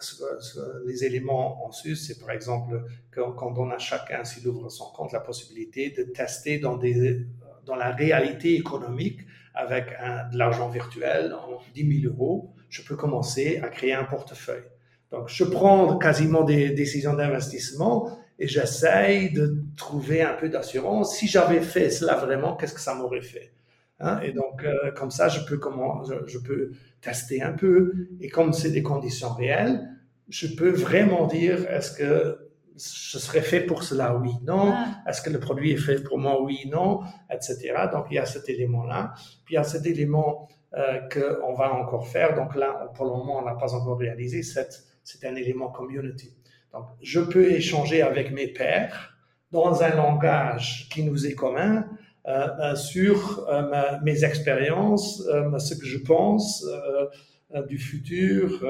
[0.87, 5.12] les éléments en sus, c'est par exemple quand, on à chacun s'il ouvre son compte
[5.12, 7.26] la possibilité de tester dans des
[7.64, 9.20] dans la réalité économique
[9.55, 9.90] avec
[10.33, 14.64] de l'argent virtuel en 10 000 euros, je peux commencer à créer un portefeuille.
[15.12, 21.16] Donc, je prends quasiment des décisions d'investissement et j'essaye de trouver un peu d'assurance.
[21.16, 23.53] Si j'avais fait cela vraiment, qu'est-ce que ça m'aurait fait
[24.01, 24.21] hein?
[24.23, 28.09] Et donc, euh, comme ça, je peux, comment, je, peux tester un peu.
[28.21, 29.88] Et comme c'est des conditions réelles,
[30.29, 32.38] je peux vraiment dire est-ce que
[32.75, 34.73] je serais fait pour cela, oui, non?
[34.73, 35.03] Ah.
[35.07, 37.75] Est-ce que le produit est fait pour moi, oui, non, etc.
[37.92, 39.12] Donc, il y a cet élément-là.
[39.45, 42.35] Puis, il y a cet élément euh, qu'on va encore faire.
[42.35, 44.42] Donc là, pour le moment, on n'a pas encore réalisé.
[44.42, 46.35] C'est un élément community.
[46.72, 49.14] Donc, je peux échanger avec mes pairs
[49.50, 51.87] dans un langage qui nous est commun
[52.26, 55.22] euh, euh sur euh, mes expériences,
[55.58, 56.64] ce que je pense
[57.68, 58.64] du futur,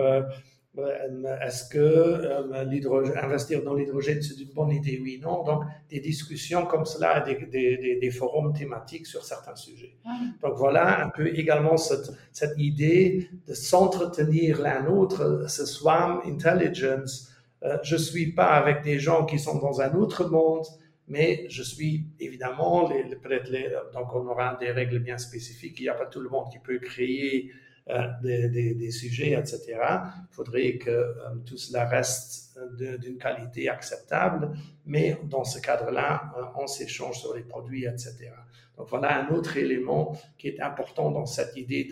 [1.46, 5.44] est-ce que investir dans l'hydrogène, c'est une bonne idée Oui, non.
[5.44, 9.96] Donc, des discussions comme cela, des, des, des forums thématiques sur certains sujets.
[10.04, 10.18] Ah.
[10.42, 17.31] Donc, voilà un peu également cette, cette idée de s'entretenir l'un l'autre, ce swam intelligence.
[17.64, 20.66] Euh, je suis pas avec des gens qui sont dans un autre monde,
[21.08, 25.78] mais je suis évidemment, les, les, donc on aura des règles bien spécifiques.
[25.78, 27.52] Il n'y a pas tout le monde qui peut créer
[27.90, 29.60] euh, des, sujets, etc.
[29.74, 34.52] Il faudrait que euh, tout cela reste d'une qualité acceptable,
[34.86, 38.30] mais dans ce cadre-là, euh, on s'échange sur les produits, etc.
[38.76, 41.88] Donc voilà un autre élément qui est important dans cette idée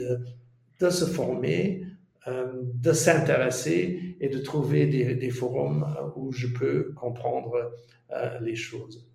[0.78, 1.84] de se former,
[2.26, 7.72] de s'intéresser et de trouver des, des, forums où je peux comprendre
[8.40, 9.06] les choses.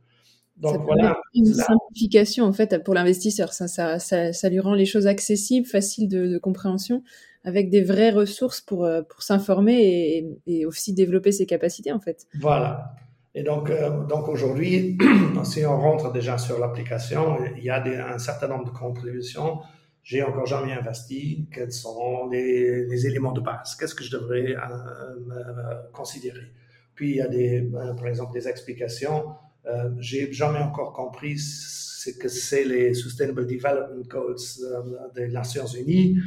[0.58, 1.18] Donc voilà.
[1.34, 3.54] Une simplification en fait pour l'investisseur.
[3.54, 7.04] Ça, ça, ça, lui rend les choses accessibles, faciles de, compréhension,
[7.44, 12.00] avec des vraies ressources pour, euh, pour s'informer et, et, aussi développer ses capacités en
[12.00, 12.26] fait.
[12.39, 12.96] Voilà.
[13.34, 14.98] Et donc, euh, donc aujourd'hui,
[15.44, 19.60] si on rentre déjà sur l'application, il y a des, un certain nombre de contributions.
[20.06, 21.50] J'ai encore jamais investi.
[21.52, 23.76] Quels sont les, les éléments de base?
[23.76, 26.48] Qu'est-ce que je devrais euh, considérer?
[26.94, 29.36] Puis il y a des, par exemple des explications
[29.68, 34.82] euh, j'ai jamais encore compris ce que c'est les Sustainable Development Goals euh,
[35.15, 36.18] des Nations Unies.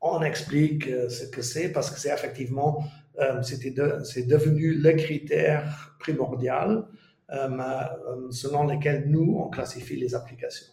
[0.00, 2.82] On explique euh, ce que c'est parce que c'est effectivement,
[3.42, 6.86] c'était c'est devenu le critère primordial
[8.30, 10.72] selon lequel nous, on classifie les applications.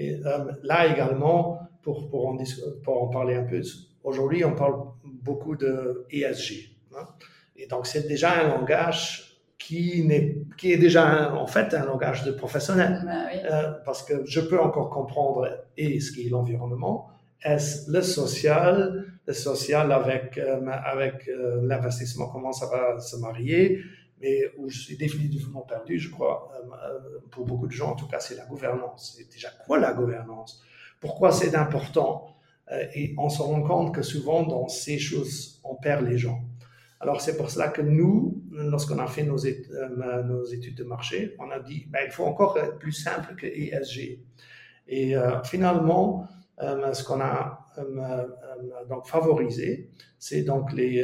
[0.00, 0.16] Et
[0.62, 2.38] là également, pour, pour, en,
[2.82, 3.60] pour en parler un peu,
[4.02, 6.70] aujourd'hui, on parle beaucoup de ESG.
[6.96, 7.06] Hein.
[7.56, 12.24] Et donc, c'est déjà un langage qui, est, qui est déjà en fait un langage
[12.24, 13.02] de professionnel.
[13.04, 13.12] Bah
[13.50, 17.10] euh, parce que je peux encore comprendre et ce qui est l'environnement,
[17.42, 23.80] est-ce le social, le social avec, euh, avec euh, l'investissement, comment ça va se marier,
[24.20, 26.52] mais où je suis définitivement perdu, je crois,
[27.30, 29.16] pour beaucoup de gens, en tout cas, c'est la gouvernance.
[29.16, 30.62] C'est déjà quoi la gouvernance?
[31.00, 32.36] Pourquoi c'est important
[32.94, 36.42] Et on se rend compte que souvent, dans ces choses, on perd les gens.
[37.00, 41.50] Alors c'est pour cela que nous, lorsqu'on a fait nos, euh, études de marché, on
[41.50, 44.20] a dit ben, il faut encore être plus simple que ESG.
[44.86, 46.28] Et euh, finalement,
[46.60, 47.59] euh, ce qu'on a
[48.88, 51.02] donc favorisé, c'est donc les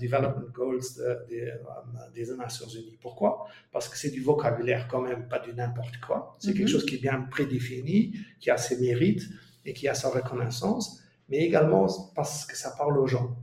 [0.00, 0.80] Development Goals
[2.14, 2.98] des Nations Unies.
[3.00, 3.46] Pourquoi?
[3.72, 6.36] Parce que c'est du vocabulaire quand même, pas du n'importe quoi.
[6.38, 6.70] C'est quelque mm-hmm.
[6.70, 9.22] chose qui est bien prédéfini, qui a ses mérites
[9.64, 13.36] et qui a sa reconnaissance, mais également parce que ça parle aux gens.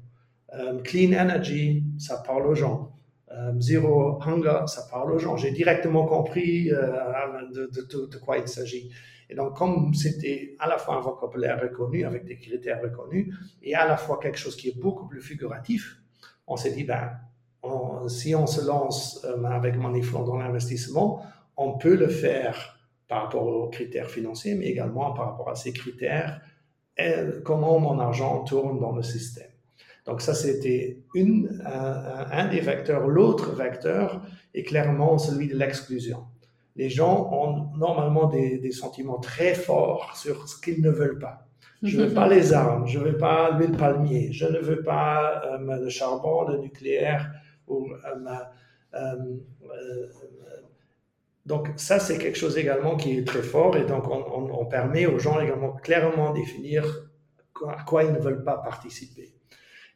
[0.55, 2.91] Euh, clean energy, ça parle aux gens.
[3.31, 5.35] Euh, zero hunger, ça parle aux gens.
[5.37, 6.81] J'ai directement compris euh,
[7.51, 8.91] de, de, quoi il s'agit.
[9.33, 13.73] Et donc, comme c'était à la fois un vocabulaire reconnu, avec des critères reconnus, et
[13.73, 15.97] à la fois quelque chose qui est beaucoup plus figuratif,
[16.45, 17.13] on s'est dit, ben,
[18.07, 21.25] si on se lance avec Maniflon dans l'investissement,
[21.57, 25.73] on peut le faire par rapport aux critères financiers, mais également par rapport à ces
[25.73, 26.39] critères,
[26.95, 29.49] et comment mon argent tourne dans le système.
[30.05, 31.01] Donc ça, c'était
[31.65, 33.07] un, des vecteurs.
[33.07, 34.21] L'autre vecteur
[34.53, 36.23] est clairement celui de l'exclusion.
[36.75, 41.47] Les gens ont normalement des, sentiments très forts sur ce qu'ils ne veulent pas.
[41.83, 44.81] Je ne veux pas les armes, je ne veux pas l'huile palmier, je ne veux
[44.81, 47.31] pas euh, le charbon, le nucléaire.
[47.69, 47.75] Euh,
[48.93, 49.27] euh,
[51.45, 55.19] donc ça, c'est quelque chose également qui est très fort et donc on, permet aux
[55.19, 56.85] gens également clairement définir
[57.67, 59.33] à quoi ils ne veulent pas participer.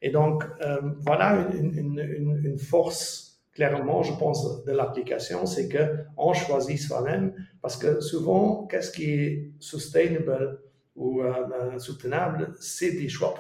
[0.01, 0.43] Et donc,
[0.99, 3.26] voilà une, force,
[3.57, 9.51] clairement, je pense, de l'application, c'est qu'on choisit soi-même, parce que souvent, qu'est-ce qui est
[9.59, 10.59] sustainable
[10.95, 13.33] ou euh, euh, soutenable, c'est des choix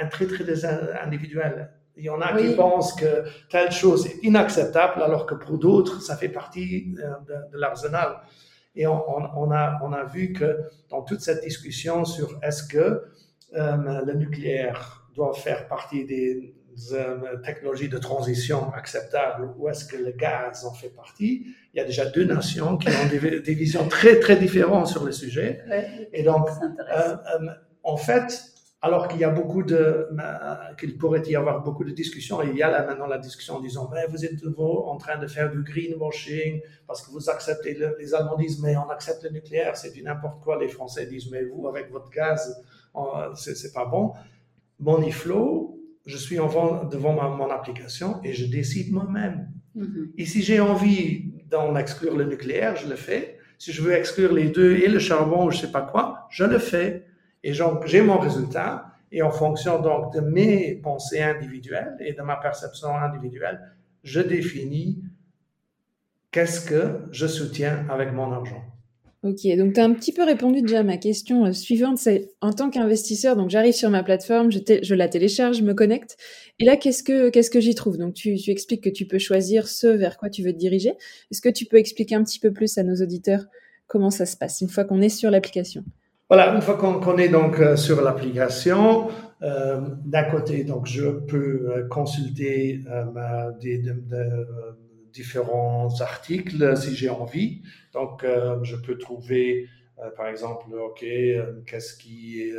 [0.00, 1.70] un très, très individuel.
[1.98, 6.00] Il y en a qui pensent que telle chose est inacceptable, alors que pour d'autres,
[6.00, 7.02] ça fait partie de,
[7.52, 8.20] de l'arsenal.
[8.74, 9.02] Et on,
[9.36, 13.02] on, a, on a vu que dans toute cette discussion sur est-ce que
[13.52, 16.54] le nucléaire doivent faire partie des,
[17.44, 21.84] technologies de transition acceptables ou est-ce que le gaz en fait partie Il y a
[21.84, 25.60] déjà deux nations qui ont des, visions très très différentes sur le sujet.
[26.12, 26.48] Et donc,
[27.82, 28.42] en fait,
[28.80, 30.08] alors qu'il y a beaucoup de,
[30.78, 33.60] qu'il pourrait y avoir beaucoup de discussions, il y a là maintenant la discussion en
[33.60, 37.76] disant, mais vous êtes nouveau en train de faire du greenwashing parce que vous acceptez,
[37.98, 41.28] les Allemands disent, mais on accepte le nucléaire, c'est du n'importe quoi, les Français disent,
[41.30, 42.62] mais vous, avec votre gaz,
[43.34, 44.12] c'est pas bon.
[44.78, 45.77] Moniflow,
[46.08, 49.50] je suis devant mon application et je décide moi-même.
[49.76, 50.12] Mm-hmm.
[50.16, 53.38] Et si j'ai envie d'en exclure le nucléaire, je le fais.
[53.58, 56.44] Si je veux exclure les deux et le charbon ou je sais pas quoi, je
[56.44, 57.04] le fais.
[57.44, 58.86] Et donc, j'ai mon résultat.
[59.12, 63.60] Et en fonction donc de mes pensées individuelles et de ma perception individuelle,
[64.02, 65.02] je définis
[66.30, 68.64] qu'est-ce que je soutiens avec mon argent.
[69.24, 72.30] Ok, donc tu as un petit peu répondu déjà à ma question euh, suivante, c'est
[72.40, 76.16] en tant qu'investisseur, donc j'arrive sur ma plateforme, je, la télécharge, je me connecte,
[76.60, 77.98] et là qu'est-ce que que j'y trouve?
[77.98, 80.92] Donc tu, tu, expliques que tu peux choisir ce vers quoi tu veux te diriger.
[81.32, 83.46] Est-ce que tu peux expliquer un petit peu plus à nos auditeurs
[83.88, 85.82] comment ça se passe une fois qu'on est sur l'application?
[86.30, 89.08] Voilà, une fois qu'on est donc euh, sur l'application,
[89.42, 94.46] euh, d'un côté, donc je peux consulter euh, des, de, de,
[95.12, 97.62] différents articles si j'ai envie.
[97.92, 98.24] Donc,
[98.62, 99.68] je peux trouver,
[100.16, 101.04] par exemple, ok,
[101.66, 102.54] qu'est-ce qui est,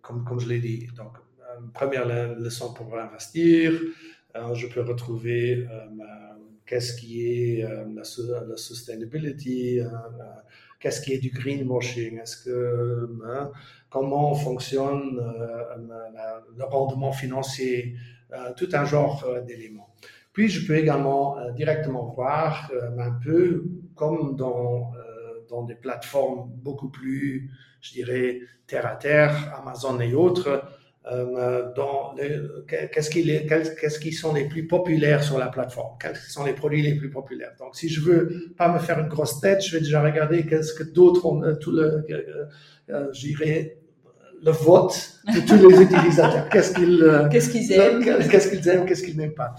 [0.00, 1.12] comme, comme je l'ai dit, donc
[1.74, 2.06] première
[2.38, 3.72] leçon pour investir.
[4.34, 5.66] je peux retrouver
[6.66, 8.02] qu'est-ce qui est la,
[8.46, 9.80] la sustainability
[10.82, 13.08] qu'est-ce qui est du greenwashing, est-ce que
[13.88, 17.94] comment fonctionne euh, le rendement financier,
[18.32, 19.94] euh, tout un genre euh, d'éléments.
[20.32, 23.64] Puis je peux également directement voir un peu
[23.94, 24.92] comme dans
[25.52, 30.64] dans des plateformes beaucoup plus, je dirais, terre à terre, Amazon et autres,
[31.10, 32.14] euh, dans
[32.66, 36.82] qu'est-ce qui, qu'est-ce qui sont les plus populaires sur la plateforme, quels sont les produits
[36.82, 37.52] les plus populaires?
[37.58, 40.74] Donc, si je veux pas me faire une grosse tête, je vais déjà regarder qu'est-ce
[40.74, 42.46] que d'autres ont, euh, tout le, euh,
[42.90, 43.78] euh dirais,
[44.44, 46.48] le vote de tous les utilisateurs.
[46.48, 49.54] Qu'est-ce qu'ils, qu'est-ce qu'ils aiment, qu'est-ce qu'ils aiment, qu'est-ce qu'ils n'aiment pas?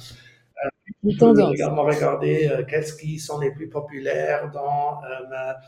[1.06, 5.60] Euh, je vais également regarder euh, qu'est-ce qui sont les plus populaires dans la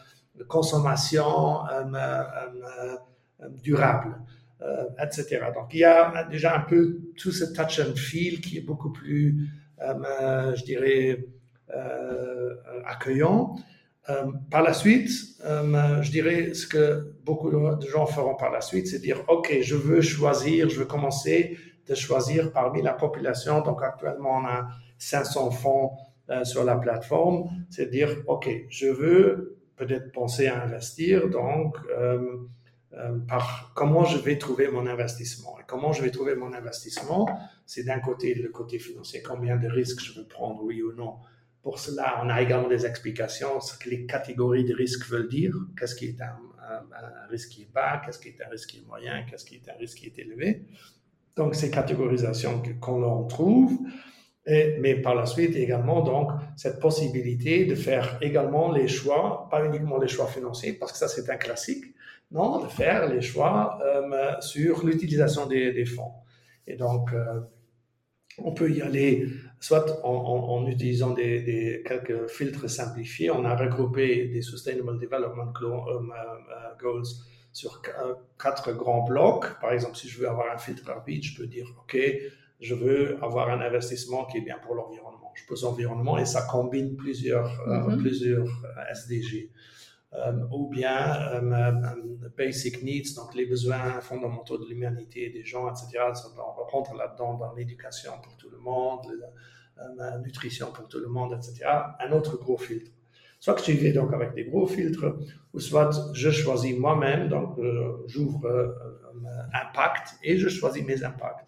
[0.47, 1.59] consommation
[3.63, 4.15] durable.
[4.61, 5.41] Euh, etc.
[5.53, 8.89] Donc, il y a déjà un peu tout ce touch and feel qui est beaucoup
[8.89, 9.49] plus,
[9.81, 11.25] euh, je dirais,
[11.75, 13.55] euh, accueillant.
[14.49, 15.09] par la suite,
[15.43, 19.75] je dirais ce que beaucoup de gens feront par la suite, c'est dire, OK, je
[19.75, 23.61] veux choisir, je veux commencer de choisir parmi la population.
[23.61, 24.67] Donc actuellement, on a
[24.97, 25.91] 500 fonds
[26.43, 27.49] sur la plateforme.
[27.69, 31.29] C'est dire, OK, je veux peut-être penser à investir.
[31.29, 31.77] Donc,
[32.97, 35.59] euh, par comment je vais trouver mon investissement.
[35.59, 37.27] Et comment je vais trouver mon investissement,
[37.65, 41.15] c'est d'un côté le côté financier, combien de risques je veux prendre, oui ou non.
[41.61, 45.53] Pour cela, on a également des explications, ce que les catégories de risques veulent dire,
[45.77, 46.37] qu'est-ce qui est un,
[47.29, 49.69] risque qui est bas, qu'est-ce qui est un risque qui est moyen, qu'est-ce qui est
[49.69, 50.65] un risque qui est élevé.
[51.35, 53.77] Donc, ces catégorisations qu'on en trouve,
[54.47, 59.97] mais par la suite également, donc, cette possibilité de faire également les choix, pas uniquement
[59.97, 61.85] les choix financiers, parce que ça, c'est un classique,
[62.31, 66.11] non, de faire les choix euh, sur l'utilisation des, fonds.
[66.67, 67.41] Et donc, euh,
[68.37, 69.27] on peut y aller
[69.59, 73.31] soit en, utilisant des, quelques filtres simplifiés.
[73.31, 77.07] On a regroupé des Sustainable Development euh, Goals
[77.53, 77.81] sur
[78.37, 79.59] quatre grands blocs.
[79.61, 81.97] Par exemple, si je veux avoir un filtre rapide, je peux dire, OK,
[82.59, 85.31] je veux avoir un investissement qui est bien pour l'environnement.
[85.35, 87.97] Je pose environnement et ça combine plusieurs, mm-hmm.
[87.97, 88.47] plusieurs
[88.91, 89.51] SDG.
[90.17, 95.69] Euh, ou bien euh, euh, basic needs, donc les besoins fondamentaux de l'humanité, des gens,
[95.69, 95.99] etc.
[96.37, 99.01] on rentre là-dedans dans l'éducation pour tout le monde,
[99.97, 101.65] la nutrition pour tout le monde, etc.
[101.99, 102.91] Un autre gros filtre.
[103.39, 105.17] Soit que je vais donc avec des gros filtres,
[105.53, 107.59] ou soit je choisis moi-même, donc
[108.07, 108.47] j'ouvre
[109.53, 111.45] impact et je choisis mes impacts.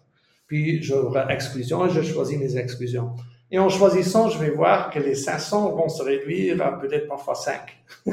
[0.48, 3.14] Puis j'ouvre exclusion et je choisis mes exclusions.
[3.50, 7.34] Et en choisissant, je vais voir que les 500 vont se réduire à peut-être parfois
[7.34, 7.60] 5.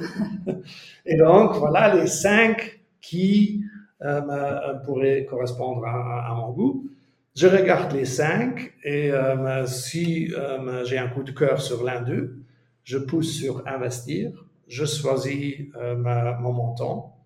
[1.05, 3.61] et donc, voilà les 5 qui
[4.01, 6.89] euh, euh, pourraient correspondre à, mon goût.
[7.35, 12.01] Je regarde les 5 et euh, si euh, j'ai un coup de cœur sur l'un
[12.01, 12.37] d'eux,
[12.83, 14.31] je pousse sur investir,
[14.67, 17.17] je choisis mon montant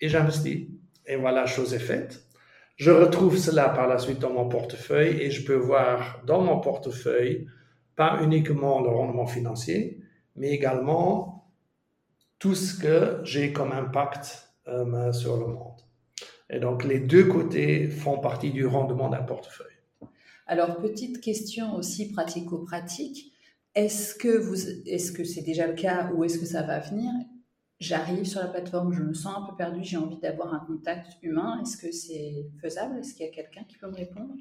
[0.00, 0.68] et j'investis.
[1.06, 2.22] Et voilà, chose est faite.
[2.80, 6.60] Je retrouve cela par la suite dans mon portefeuille et je peux voir dans mon
[6.60, 7.46] portefeuille
[7.94, 10.00] pas uniquement le rendement financier,
[10.34, 11.46] mais également
[12.38, 15.82] tout ce que j'ai comme impact euh, sur le monde.
[16.48, 19.66] Et donc les deux côtés font partie du rendement d'un portefeuille.
[20.46, 23.34] Alors, petite question aussi pratico-pratique.
[23.74, 24.56] Est-ce que vous,
[24.86, 27.12] est-ce que c'est déjà le cas ou est-ce que ça va venir?
[27.80, 31.16] J'arrive sur la plateforme, je me sens un peu perdu, j'ai envie d'avoir un contact
[31.22, 31.58] humain.
[31.62, 32.98] Est-ce que c'est faisable?
[32.98, 34.34] Est-ce qu'il y a quelqu'un qui peut me répondre?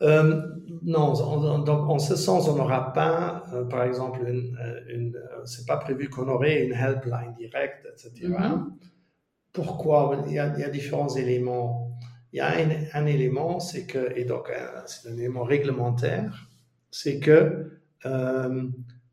[0.00, 0.40] Euh,
[0.82, 5.66] non, en, en, ce sens, on n'aura pas, euh, par exemple, une, euh, une c'est
[5.66, 8.28] pas prévu qu'on aurait une helpline directe, etc.
[8.28, 8.64] Mm-hmm.
[9.52, 10.24] Pourquoi?
[10.26, 11.96] Il y, a, il y, a, différents éléments.
[12.32, 14.50] Il y a un, un élément, c'est que, et donc
[14.86, 16.48] c'est un élément réglementaire,
[16.90, 17.70] c'est que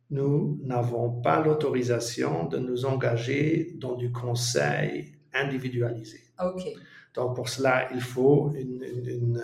[0.09, 6.21] nous n'avons pas l'autorisation de nous engager dans du conseil individualisé.
[7.13, 9.43] Donc pour cela, il faut une, une,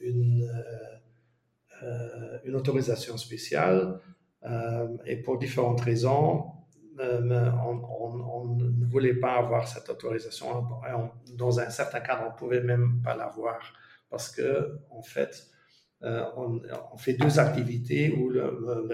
[0.00, 0.48] une,
[1.82, 4.00] euh, une autorisation spéciale
[4.44, 6.44] euh, et pour différentes raisons,
[7.00, 10.66] euh, on, ne voulait pas avoir cette autorisation.
[11.34, 13.72] dans un certain cadre, on ne pouvait même pas l'avoir
[14.10, 15.48] parce que, en fait,
[16.04, 18.86] euh, on, fait deux activités où le,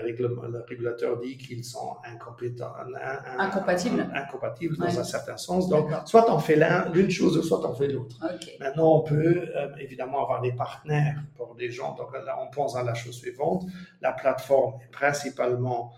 [0.68, 5.68] régulateur dit qu'ils sont incompatibles, incompatibles dans un certain sens.
[5.68, 6.56] Donc, soit on fait
[6.94, 8.16] l'une chose, soit on fait l'autre.
[8.60, 11.96] Maintenant, on peut euh, évidemment avoir des partenaires pour des gens.
[11.96, 13.64] Donc, là, on pense à la chose suivante.
[14.00, 15.92] La plateforme est principalement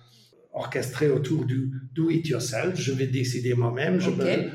[0.55, 2.77] orchestrée autour du do it yourself.
[2.77, 4.01] Je vais décider moi-même.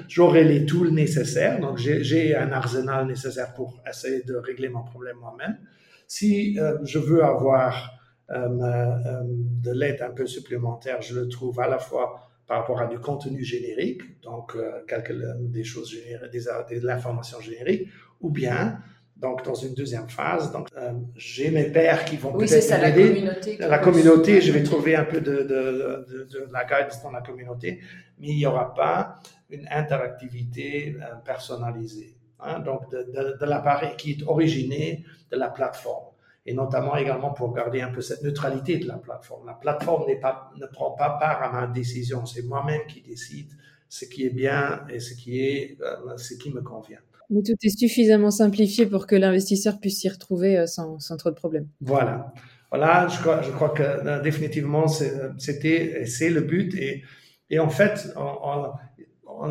[0.08, 1.60] J'aurai les tools nécessaires.
[1.60, 5.60] Donc, j'ai un arsenal nécessaire pour essayer de régler mon problème moi-même.
[6.08, 7.92] Si euh, je veux avoir
[8.32, 12.80] euh, euh, de l'aide un peu supplémentaire, je le trouve à la fois par rapport
[12.80, 14.56] à du contenu générique, donc
[14.88, 17.90] quelques des choses génériques, des, de l'information générique,
[18.22, 18.80] ou bien
[19.18, 20.70] donc dans une deuxième phase, donc
[21.18, 23.04] j'ai mes pairs qui vont oui, peut-être m'aider.
[23.04, 27.04] La communauté, la communauté je vais trouver un peu de, de, de, de, la guidance
[27.04, 27.82] dans la communauté,
[28.18, 29.16] mais il n'y aura pas
[29.50, 30.96] une interactivité
[31.26, 32.17] personnalisée.
[32.40, 36.06] Hein, donc de, l'appareil qui est originé de la plateforme.
[36.46, 39.48] Et notamment également pour garder un peu cette neutralité de la plateforme.
[39.48, 43.52] La plateforme pas, ne prend pas part à ma décision, c'est moi-même qui décide
[43.90, 47.00] ce qui est bien et ce qui, est, euh, ce qui me convient.
[47.30, 51.30] Mais tout est suffisamment simplifié pour que l'investisseur puisse s'y retrouver euh, sans, sans, trop
[51.30, 51.68] de problèmes.
[51.82, 52.34] Voilà.
[52.70, 56.76] Voilà, je crois, je crois que euh, définitivement, c'était, c'est le but.
[56.76, 57.04] Et,
[57.50, 58.72] et en fait, on, on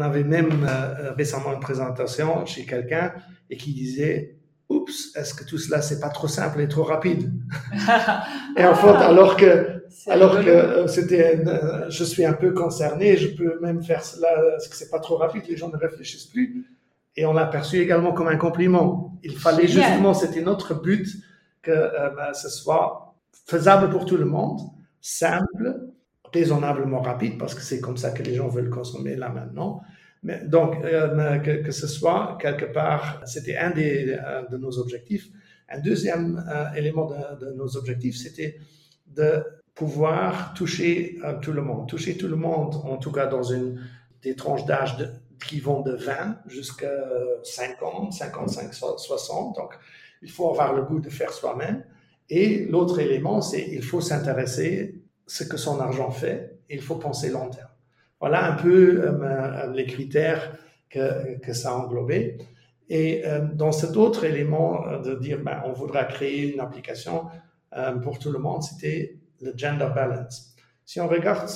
[0.01, 3.12] avait même euh, récemment une présentation chez quelqu'un
[3.51, 4.37] et qui disait
[4.68, 7.32] Oups, est-ce que tout cela, c'est pas trop simple et trop rapide?
[8.57, 13.16] Et en fait, alors que, alors que euh, c'était, euh, je suis un peu concerné,
[13.16, 16.26] je peux même faire cela, est-ce que c'est pas trop rapide Les gens ne réfléchissent
[16.26, 16.66] plus.
[17.14, 19.16] Et on l'a perçu également comme un compliment.
[19.22, 21.07] Il fallait justement, c'était notre but,
[21.62, 23.14] que ben, ce soit
[23.47, 24.61] faisable pour tout le monde,
[25.01, 25.86] simple,
[26.37, 29.82] raisonnablement rapide, parce que c'est comme ça que les gens veulent consommer là maintenant.
[30.22, 35.28] Mais, donc, euh, que, ce soit quelque part, c'était un des, euh, de nos objectifs.
[35.68, 38.59] Un deuxième euh, élément de, de, nos objectifs, c'était
[39.07, 41.89] de pouvoir toucher tout le monde.
[41.89, 43.80] Toucher tout le monde, en tout cas dans une,
[44.22, 44.97] des tranches d'âge
[45.47, 46.91] qui vont de 20 jusqu'à
[47.43, 49.57] 50, 55, 60.
[49.57, 49.74] Donc,
[50.22, 51.84] il faut avoir le goût de faire soi-même.
[52.28, 57.31] Et l'autre élément, c'est il faut s'intéresser ce que son argent fait, il faut penser
[57.31, 57.68] long terme.
[58.20, 60.57] Voilà un peu euh, euh, les critères
[60.89, 62.39] que, que ça a englobé.
[62.89, 67.27] Et euh, dans cet autre élément de dire, ben, on voudra créer une application
[68.03, 70.55] pour tout le monde, c'était le gender balance.
[70.87, 71.47] Si on regarde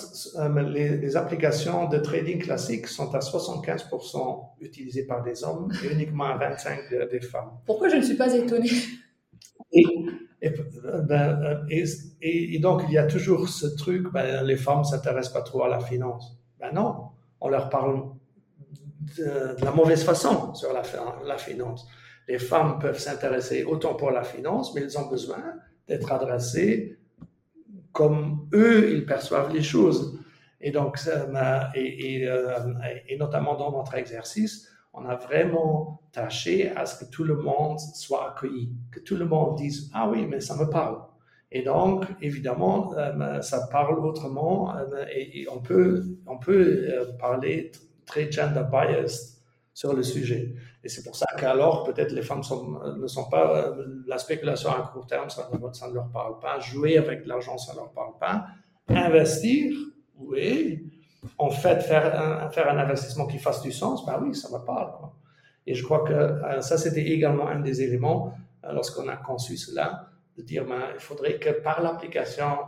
[0.70, 6.24] les, les, applications de trading classiques sont à 75% utilisées par des hommes et uniquement
[6.24, 7.52] à 25% des femmes.
[7.64, 8.68] Pourquoi je ne suis pas étonnée?
[9.72, 9.84] Et,
[10.42, 10.50] et,
[11.04, 11.66] ben,
[12.20, 15.64] et, donc, il y a toujours ce truc, ben, les femmes ne s'intéressent pas trop
[15.64, 16.38] à la finance.
[16.58, 17.08] Ben non,
[17.40, 18.04] on leur parle
[19.16, 20.82] de, la mauvaise façon sur la,
[21.38, 21.86] finance.
[22.28, 25.42] Les femmes peuvent s'intéresser autant pour la finance, mais elles ont besoin
[25.88, 26.98] d'être adressées
[27.92, 30.18] comme eux, ils perçoivent les choses.
[30.60, 37.10] Et donc, euh, et, notamment dans notre exercice, on a vraiment tâché à ce que
[37.10, 40.68] tout le monde soit accueilli, que tout le monde dise Ah oui, mais ça me
[40.68, 40.98] parle.
[41.52, 47.72] Et donc, évidemment, euh, ça parle autrement euh, et, on peut, on peut euh, parler
[48.06, 49.38] très gender biased
[49.74, 50.54] sur le sujet.
[50.84, 52.42] Et c'est pour ça qu'alors, peut-être les femmes
[52.96, 53.74] ne sont pas,
[54.06, 56.58] la spéculation à court terme, ça, ça ne leur parle pas.
[56.60, 58.46] Jouer avec l'argent, ça ne leur parle pas.
[58.88, 59.74] Investir,
[60.16, 60.99] oui,
[61.38, 64.92] en fait, faire un, faire un investissement qui fasse du sens, ben oui, ça parle.
[64.98, 65.14] Quoi.
[65.66, 69.56] Et je crois que euh, ça, c'était également un des éléments euh, lorsqu'on a conçu
[69.56, 72.58] cela, de dire, ben, il faudrait que par l'application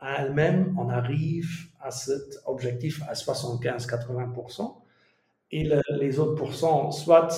[0.00, 1.48] à elle-même, on arrive
[1.80, 4.76] à cet objectif à 75-80%.
[5.50, 7.28] Et les autres pourcents, soit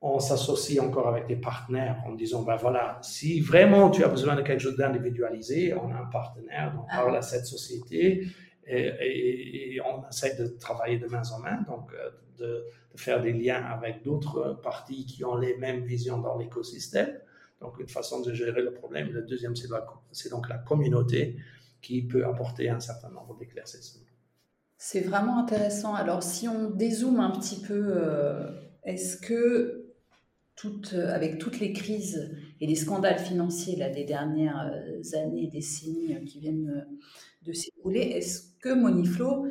[0.00, 4.34] on s'associe encore avec des partenaires en disant, ben voilà, si vraiment tu as besoin
[4.34, 8.26] de quelque chose d'individualisé, on a un partenaire, on parle à cette société
[8.66, 12.64] et, on essaie de travailler de main en main, donc euh, de,
[12.96, 17.18] faire des liens avec d'autres parties qui ont les mêmes visions dans l'écosystème.
[17.60, 19.10] Donc une façon de gérer le problème.
[19.10, 21.36] Le deuxième, c'est donc la communauté
[21.82, 24.04] qui peut apporter un certain nombre d'éclaircissements.
[24.78, 25.94] C'est vraiment intéressant.
[25.94, 28.48] Alors si on dézoome un petit peu, euh,
[28.84, 29.80] est-ce que
[30.94, 36.86] avec toutes les crises et les scandales financiers des dernières euh, années, décennies qui viennent
[37.44, 39.48] de s'écouler, est-ce que Moniflow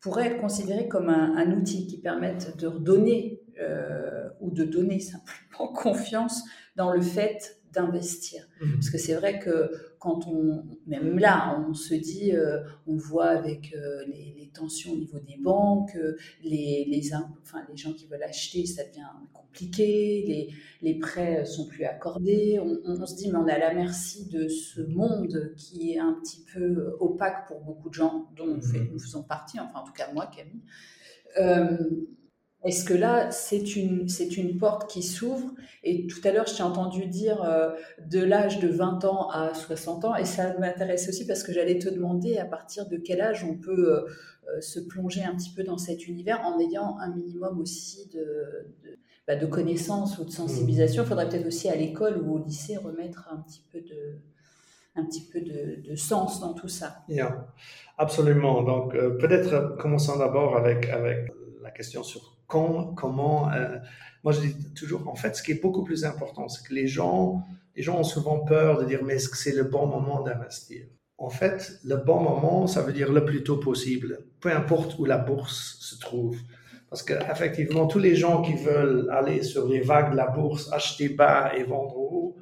[0.00, 5.72] pourrait être considéré comme un, outil qui permette de redonner euh, ou de donner simplement
[5.74, 6.42] confiance
[6.76, 8.46] dans le fait d'investir?
[8.60, 8.74] Mhm.
[8.74, 9.70] Parce que c'est vrai que
[10.06, 14.96] quand on, même là, on se dit, euh, on voit avec euh, les, tensions au
[14.96, 15.98] niveau des banques,
[16.42, 17.10] les, les,
[17.42, 19.02] enfin, les gens qui veulent acheter, ça devient
[19.34, 20.48] compliqué, les,
[20.80, 22.58] les prêts sont plus accordés.
[22.58, 26.14] On, se dit, mais on est à la merci de ce monde qui est un
[26.14, 28.98] petit peu opaque pour beaucoup de gens, dont nous, mhm.
[28.98, 30.62] faisons partie, enfin en tout cas moi, Camille.
[31.38, 31.76] Euh,
[32.64, 35.52] est-ce que là, c'est une, c'est une porte qui s'ouvre?
[35.84, 37.70] Et tout à l'heure, je t'ai entendu dire euh,
[38.04, 41.78] de l'âge de 20 ans à 60 ans, et ça m'intéresse aussi parce que j'allais
[41.78, 44.00] te demander à partir de quel âge on peut euh,
[44.48, 48.66] euh, se plonger un petit peu dans cet univers en ayant un minimum aussi de,
[48.82, 48.98] de,
[49.28, 51.04] bah, connaissances ou de sensibilisation.
[51.04, 54.18] Il faudrait peut-être aussi à l'école ou au lycée remettre un petit peu de,
[54.96, 57.04] un petit peu de, sens dans tout ça.
[57.98, 58.62] Absolument.
[58.62, 61.30] Donc, peut-être commençons d'abord avec, avec
[61.62, 63.78] la question sur comment, euh,
[64.24, 66.86] moi je dis toujours, en fait, ce qui est beaucoup plus important, c'est que les
[66.86, 67.44] gens,
[67.74, 70.86] les gens ont souvent peur de dire, mais est-ce que c'est le bon moment d'investir?
[71.18, 75.04] En fait, le bon moment, ça veut dire le plus tôt possible, peu importe où
[75.04, 76.38] la bourse se trouve.
[76.90, 81.08] Parce qu'effectivement, tous les gens qui veulent aller sur les vagues de la bourse, acheter
[81.08, 82.36] bas et vendre haut,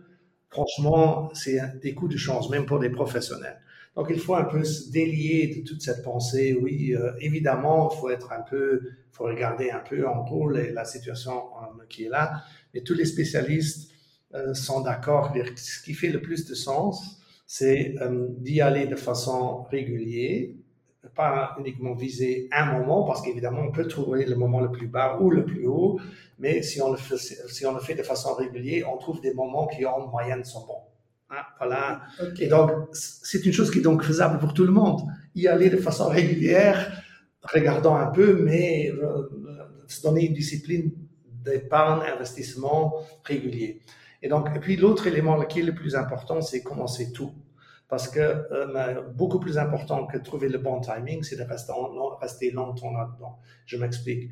[0.48, 3.60] franchement, c'est des coups de chance, même pour des professionnels.
[3.96, 6.58] Donc, il faut un peu se délier de toute cette pensée.
[6.60, 8.80] Oui, euh, évidemment, il faut être un peu,
[9.12, 12.42] faut regarder un peu en gros la situation euh, qui est là.
[12.72, 13.92] Mais tous les spécialistes
[14.34, 15.32] euh, sont d'accord.
[15.54, 17.94] Ce qui fait le plus de sens, c'est
[18.38, 20.48] d'y aller de façon régulière,
[21.14, 25.18] pas uniquement viser un moment, parce qu'évidemment, on peut trouver le moment le plus bas
[25.20, 26.00] ou le plus haut,
[26.38, 30.42] mais si on le fait de façon régulière, on trouve des moments qui en moyenne
[30.42, 30.82] sont bons.
[31.36, 32.02] Ah, voilà.
[32.38, 35.00] Et donc, c'est une chose qui est donc faisable pour tout le monde.
[35.34, 37.02] Y aller de façon régulière,
[37.42, 39.28] regardant un peu, mais euh,
[39.88, 40.92] se donner une discipline
[41.44, 43.80] d'épargne, investissement régulier.
[44.22, 47.32] Et donc, et puis l'autre élément qui est le plus important, c'est commencer tout.
[47.88, 51.72] Parce que euh, beaucoup plus important que trouver le bon timing, c'est de rester,
[52.20, 53.38] rester longtemps là-dedans.
[53.66, 54.30] Je m'explique.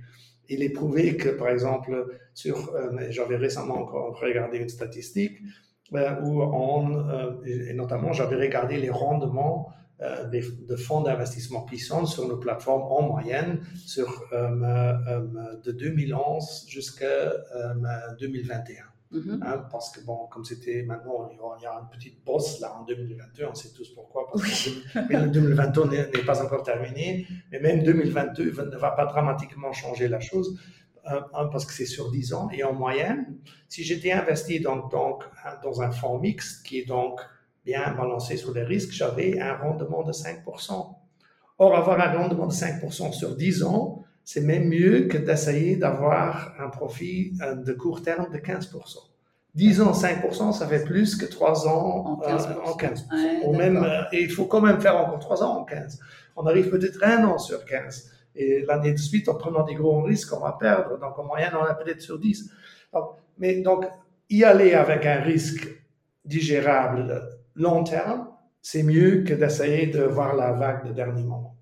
[0.48, 5.71] Il est prouvé que, par exemple, sur, euh, j'avais récemment encore regardé une statistique, euh,
[6.24, 12.06] où on, euh, et notamment j'avais regardé les rendements euh, des, de fonds d'investissement puissants
[12.06, 17.32] sur nos plateformes en moyenne sur, de 2011 jusqu'à
[18.18, 18.84] 2021.
[19.12, 19.42] Mm-hmm.
[19.42, 21.28] Hein, parce que, bon, comme c'était maintenant,
[21.58, 25.26] il y a une petite bosse là en 2022, on sait tous pourquoi, parce que
[25.26, 30.58] 2022 n'est pas encore terminé, mais même 2022 ne va pas dramatiquement changer la chose.
[31.10, 33.34] Euh, parce que c'est sur 10 ans, et en moyenne,
[33.68, 35.24] si j'étais investi donc, donc,
[35.64, 37.20] dans un fonds mixte qui est donc
[37.64, 40.94] bien balancé sur les risques, j'avais un rendement de 5%.
[41.58, 46.54] Or, avoir un rendement de 5% sur 10 ans, c'est même mieux que d'essayer d'avoir
[46.60, 48.68] un profit euh, de court terme de 15%.
[49.54, 53.02] 10 ans, 5%, ça fait plus que 3 ans en 15%.
[53.12, 55.98] Euh, même, et il faut quand même faire encore 3 ans en 15.
[56.36, 58.11] On arrive peut-être un an sur 15.
[58.34, 60.98] Et l'année de suite, en prenant des gros risques, on va perdre.
[60.98, 62.50] Donc, en moyenne, on a peut-être sur 10.
[63.38, 63.86] mais donc,
[64.30, 65.68] y aller avec un risque
[66.24, 67.22] digérable
[67.54, 68.28] long terme,
[68.62, 71.56] c'est mieux que d'essayer de voir la vague de dernier moment.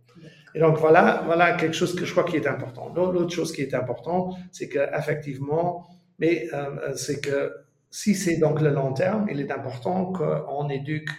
[0.54, 2.92] Et donc, voilà, voilà quelque chose que je crois qui est important.
[2.94, 5.86] L'autre chose qui est important, c'est qu'effectivement,
[6.18, 7.52] mais euh, c'est que
[7.90, 11.10] si c'est donc le long terme, il est important qu'on éduque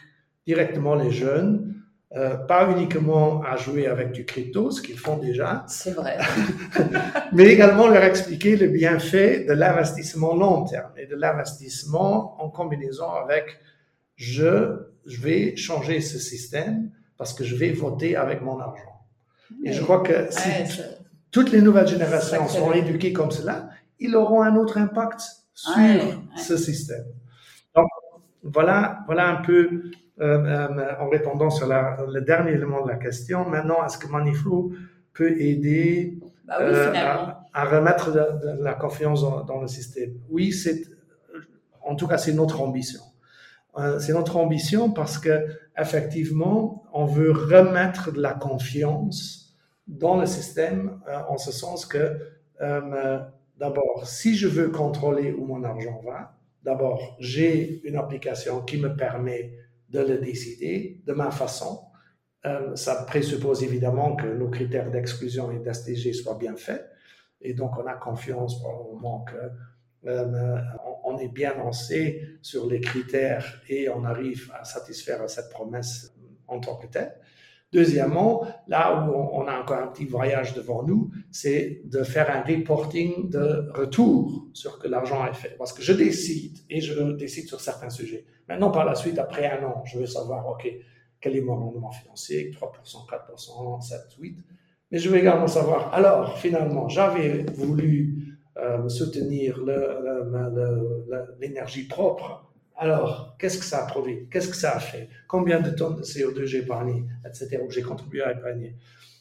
[0.46, 1.81] directement les jeunes
[2.14, 5.64] euh, pas uniquement à jouer avec du crypto, ce qu'ils font déjà.
[5.70, 6.18] C'est vrai.
[7.32, 13.10] mais également leur expliquer le bienfait de l'investissement long terme et de l'investissement en combinaison
[13.12, 13.60] avec
[14.16, 19.06] je, je vais changer ce système parce que je vais voter avec mon argent.
[19.64, 20.50] Et je crois que si
[21.32, 25.22] toutes les nouvelles générations sont éduquées comme cela, ils auront un autre impact
[25.54, 25.78] sur
[26.36, 27.06] ce système.
[27.74, 27.88] Donc,
[28.44, 29.92] voilà, voilà un peu
[30.22, 33.50] en répondant sur le dernier élément de la question.
[33.50, 34.72] Maintenant, est-ce que Maniflow
[35.14, 36.94] peut aider bah oui, euh,
[37.54, 40.14] à remettre de, la confiance dans, le système?
[40.30, 40.84] Oui, c'est,
[41.82, 43.02] en tout cas, c'est notre ambition.
[43.78, 45.48] Euh, c'est notre ambition parce que
[45.78, 49.56] effectivement, on veut remettre de la confiance
[49.88, 52.18] dans le système euh, en ce sens que
[52.62, 53.20] euh,
[53.58, 58.96] d'abord, si je veux contrôler où mon argent va, d'abord, j'ai une application qui me
[58.96, 59.54] permet
[59.92, 61.84] de le décider de ma façon.
[62.46, 66.90] Euh, ça présuppose évidemment que nos critères d'exclusion et d'STG soient bien faits.
[67.42, 69.36] Et donc, on a confiance pour le moment que
[70.08, 70.58] euh,
[71.04, 76.16] on est bien lancé sur les critères et on arrive à satisfaire cette promesse
[76.48, 77.14] en tant que telle.
[77.74, 82.42] Deuxièmement, là où on a encore un petit voyage devant nous, c'est de faire un
[82.42, 85.56] reporting de retour sur que l'argent est fait.
[85.58, 88.26] Parce que je décide, et je décide sur certains sujets.
[88.50, 90.70] Maintenant, par la suite, après un an, je veux savoir, OK,
[91.22, 94.38] quel est mon rendement financier, 3%, 4%, 7, 8.
[94.92, 99.64] Mais je veux également savoir, alors, finalement, j'avais voulu euh, soutenir
[101.40, 102.51] l'énergie propre
[102.82, 104.28] alors, qu'est-ce que ça a produit?
[104.32, 105.08] Qu'est-ce que ça a fait?
[105.28, 108.76] Combien de tonnes de CO2 j'ai épargné, etc., ou j'ai contribué à épargner?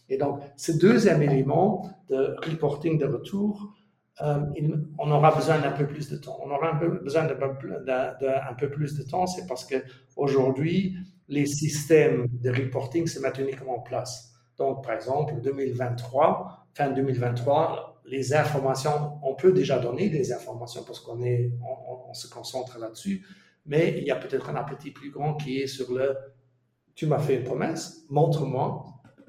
[0.09, 3.75] Et donc, ce deuxième élément de reporting de retour,
[4.23, 4.41] euh,
[4.99, 6.41] on aura besoin d'un peu plus de temps.
[6.43, 10.97] On aura un peu, besoin d'un peu plus de temps, c'est parce qu'aujourd'hui,
[11.29, 14.33] les systèmes de reporting se mettent uniquement en place.
[14.57, 21.01] Donc, par exemple, 2023, fin 2023, les informations, on peut déjà donner des informations parce
[21.01, 23.23] qu'on on se concentre là-dessus,
[23.71, 26.14] mais il y a peut-être un appétit plus grand qui est sur le
[26.95, 28.85] tu m'as fait une promesse, montre-moi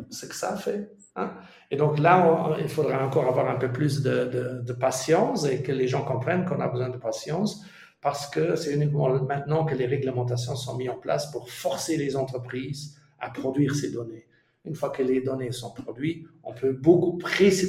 [0.10, 0.92] ce que ça fait.
[1.16, 1.32] Hein.
[1.70, 5.88] Et donc là, il faudra encore avoir un peu plus de, patience et que les
[5.88, 7.64] gens comprennent qu'on a besoin de patience
[8.02, 12.18] parce que c'est uniquement maintenant que les réglementations sont mises en place pour forcer les
[12.18, 14.26] entreprises à produire ces données.
[14.66, 17.20] Une fois que les données sont produites, on peut beaucoup,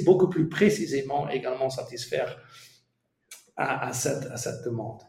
[0.05, 2.39] beaucoup plus précisément également satisfaire
[3.55, 5.01] à cette demande.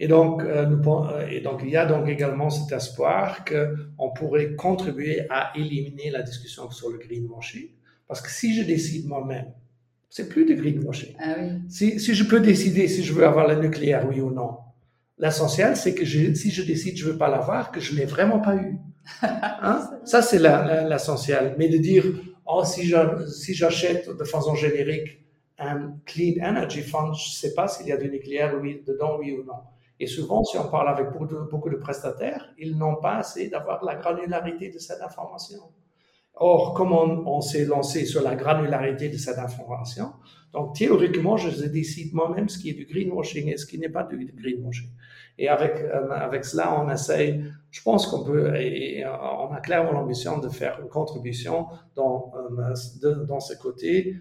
[0.00, 4.10] Et donc, euh, nous, euh, et donc, il y a donc également cet espoir qu'on
[4.10, 7.68] pourrait contribuer à éliminer la discussion sur le greenwashing.
[8.06, 9.52] Parce que si je décide moi-même,
[10.08, 11.14] c'est plus de greenwashing.
[11.18, 11.48] Ah oui.
[11.68, 14.58] si, si je peux décider si je veux avoir le nucléaire, oui ou non,
[15.18, 18.06] l'essentiel, c'est que je, si je décide que je veux pas l'avoir, que je l'ai
[18.06, 18.78] vraiment pas eu.
[19.22, 19.90] Hein?
[20.04, 21.56] Ça, c'est l'essentiel.
[21.58, 22.04] Mais de dire,
[22.46, 25.24] oh, si j'achète de façon générique
[25.58, 29.32] un Clean Energy Fund, je sais pas s'il y a du nucléaire oui, dedans, oui
[29.32, 29.54] ou non.
[30.00, 31.10] Et souvent, si on parle avec
[31.50, 35.60] beaucoup de, prestataires, ils n'ont pas assez d'avoir la granularité de cette information.
[36.34, 40.12] Or, comme on, s'est lancé sur la granularité de cette information,
[40.52, 44.04] donc théoriquement, je décide moi-même ce qui est du greenwashing et ce qui n'est pas
[44.04, 44.88] du greenwashing.
[45.36, 50.38] Et avec, euh, cela, on essaye, je pense qu'on peut, et, on a clairement l'ambition
[50.38, 54.16] de faire une contribution dans, euh, dans ce côté,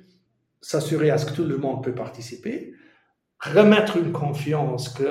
[0.59, 2.73] s'assurer à ce que tout le monde peut participer,
[3.40, 5.04] remettre une confiance que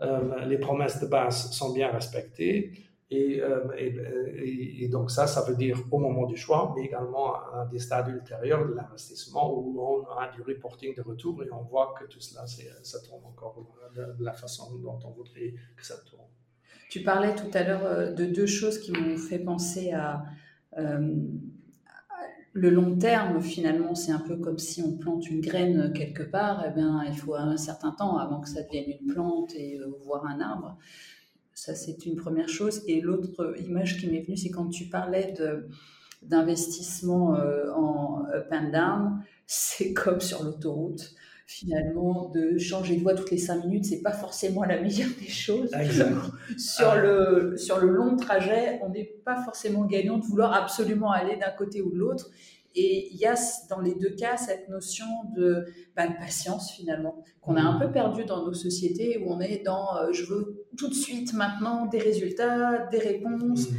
[0.00, 2.72] euh, les promesses de base sont bien respectées.
[3.12, 7.78] Euh, et, donc ça, ça veut dire au moment du choix, mais également à des
[7.78, 12.06] stades ultérieurs de l'investissement où on a du reporting de retour et on voit que
[12.06, 12.46] tout cela,
[12.82, 13.64] ça tourne encore
[13.94, 16.26] de la façon dont on voudrait que ça tourne.
[16.88, 20.24] Tu parlais tout à l'heure euh, de deux choses qui m'ont fait penser à
[22.56, 26.64] le long terme, finalement, c'est un peu comme si on plante une graine quelque part.
[26.66, 29.86] Eh bien, il faut un certain temps avant que ça devienne une plante et euh,
[30.04, 30.78] voir un arbre.
[31.52, 32.82] Ça, c'est une première chose.
[32.86, 35.34] Et l'autre image qui m'est venue, c'est quand tu parlais
[36.22, 41.14] d'investissement euh, en up and down, c'est comme sur l'autoroute
[41.46, 45.28] finalement, de changer de voie toutes les cinq minutes, c'est pas forcément la meilleure des
[45.28, 45.70] choses.
[46.58, 46.96] sur, ah.
[46.96, 51.52] le, sur le long trajet, on n'est pas forcément gagnant de vouloir absolument aller d'un
[51.56, 52.30] côté ou de l'autre.
[52.74, 53.34] Et il y a
[53.70, 55.64] dans les deux cas cette notion de,
[55.96, 59.96] bah, patience finalement, qu'on a un peu perdu dans nos sociétés où on est dans
[59.96, 63.70] euh, je veux tout de suite maintenant des résultats, des réponses.
[63.70, 63.76] Mmh.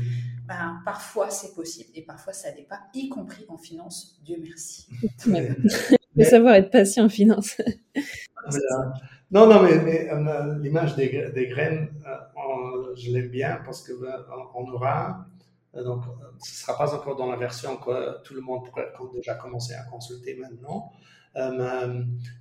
[0.47, 4.87] Ben, parfois c'est possible et parfois ça n'est pas, y compris en finance, Dieu merci.
[6.17, 7.61] Il faut savoir être patient en finance.
[9.29, 14.71] Non, non, mais, euh, l'image des, des, graines, euh, je l'aime bien parce qu'on ben,
[14.71, 15.25] aura,
[15.75, 16.03] euh, donc
[16.39, 19.73] ce ne sera pas encore dans la version que tout le monde pourrait déjà commencer
[19.73, 20.93] à consulter maintenant,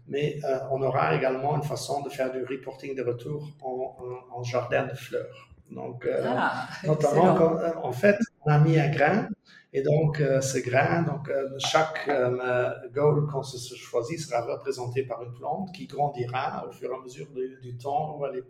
[0.06, 0.38] mais
[0.70, 3.96] on aura également une façon de faire du reporting de retour en,
[4.30, 5.50] en, jardin de fleurs.
[5.72, 7.36] Donc, ah, notamment,
[7.82, 9.28] en fait, on a mis un grain
[9.76, 15.02] et donc, euh, ce grain, donc, euh, chaque euh, goal qu'on se choisit sera représenté
[15.02, 17.26] par une plante qui grandira au fur et à mesure
[17.62, 18.42] du, temps où on va les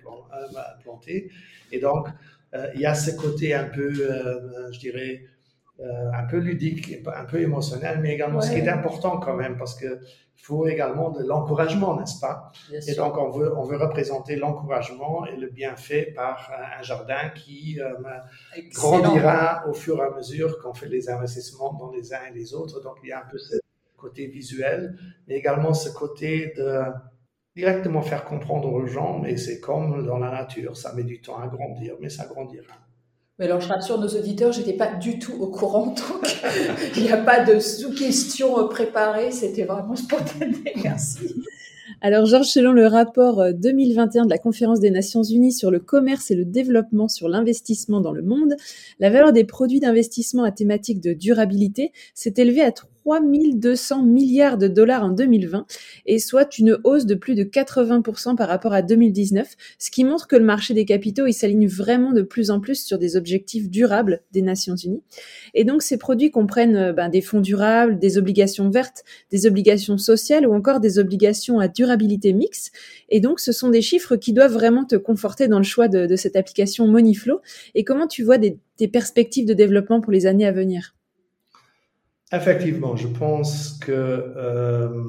[0.85, 1.33] planter.
[1.73, 2.07] Et donc,
[2.75, 5.25] il y a ce côté un peu, je dirais,
[5.79, 9.59] euh, un peu ludique, un peu émotionnel, mais également ce qui est important quand même,
[9.59, 9.99] parce qu'il
[10.37, 12.51] faut également de l'encouragement, n'est-ce pas?
[12.89, 17.79] Et donc, on veut, on veut représenter l'encouragement et le bienfait par un jardin qui
[17.79, 17.93] euh,
[18.73, 22.55] grandira au fur et à mesure qu'on fait les investissements dans les uns et les
[22.55, 22.81] autres.
[22.83, 23.57] Donc, il y a un peu ce
[23.99, 24.97] côté visuel,
[25.29, 26.81] mais également ce côté de
[27.55, 31.39] directement faire comprendre aux gens, mais c'est comme dans la nature, ça met du temps
[31.39, 32.75] à grandir, mais ça grandira.
[33.39, 36.37] Mais alors, je rassure nos auditeurs, je n'étais pas du tout au courant, donc
[36.97, 40.73] il n'y a pas de sous-questions préparées, c'était vraiment spontané.
[40.83, 41.35] Merci.
[42.01, 46.31] Alors, Georges, selon le rapport 2021 de la Conférence des Nations Unies sur le commerce
[46.31, 48.55] et le développement sur l'investissement dans le monde,
[49.01, 52.73] la valeur des produits d'investissement à thématique de durabilité s'est élevée à
[53.07, 55.67] 3200 milliards de dollars en 2020,
[56.07, 60.27] et soit une hausse de plus de 80% par rapport à 2019, ce qui montre
[60.27, 64.23] que le marché des capitaux s'aligne vraiment de plus en plus sur des objectifs durables
[64.33, 65.03] des Nations Unies.
[65.55, 69.99] Et donc ces produits comprennent euh, ben, des fonds durables, des obligations vertes, des obligations
[69.99, 72.73] sociales ou encore des obligations à durabilité mixte.
[73.09, 76.17] Et donc ce sont des chiffres qui doivent vraiment te conforter dans le choix de,
[76.17, 77.41] cette application Moneyflow.
[77.75, 80.97] Et comment tu vois des perspectives de développement pour les années à venir?
[82.33, 85.05] Effectivement, je pense que euh,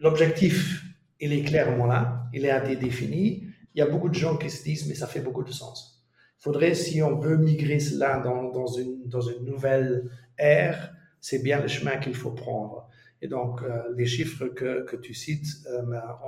[0.00, 0.82] l'objectif,
[1.20, 3.48] il est clairement là, il a été défini.
[3.74, 6.06] Il y a beaucoup de gens qui se disent, mais ça fait beaucoup de sens.
[6.40, 9.02] Il faudrait, si on veut migrer cela dans, une,
[9.44, 12.88] nouvelle ère, c'est bien le chemin qu'il faut prendre.
[13.20, 15.82] Et donc, euh, les chiffres que, que tu cites, euh,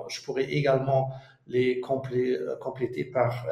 [0.08, 1.10] je pourrais également
[1.46, 3.46] les compléter par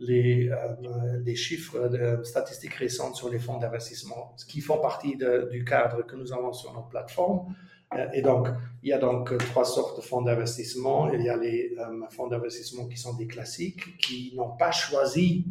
[0.00, 5.16] les, euh, les chiffres de statistiques récentes sur les fonds d'investissement, qui font partie
[5.50, 7.54] du cadre que nous avons sur notre plateforme.
[7.94, 8.48] Euh, et donc,
[8.82, 11.12] il y a donc trois sortes de fonds d'investissement.
[11.12, 15.46] Il y a les euh, fonds d'investissement qui sont des classiques, qui n'ont pas choisi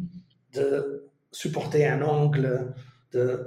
[0.54, 2.74] de supporter un angle
[3.12, 3.46] de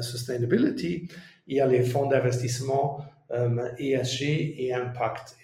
[0.00, 1.08] sustainability.
[1.46, 3.04] Il y a les fonds d'investissement
[3.78, 4.22] ESG
[4.58, 5.36] et impact.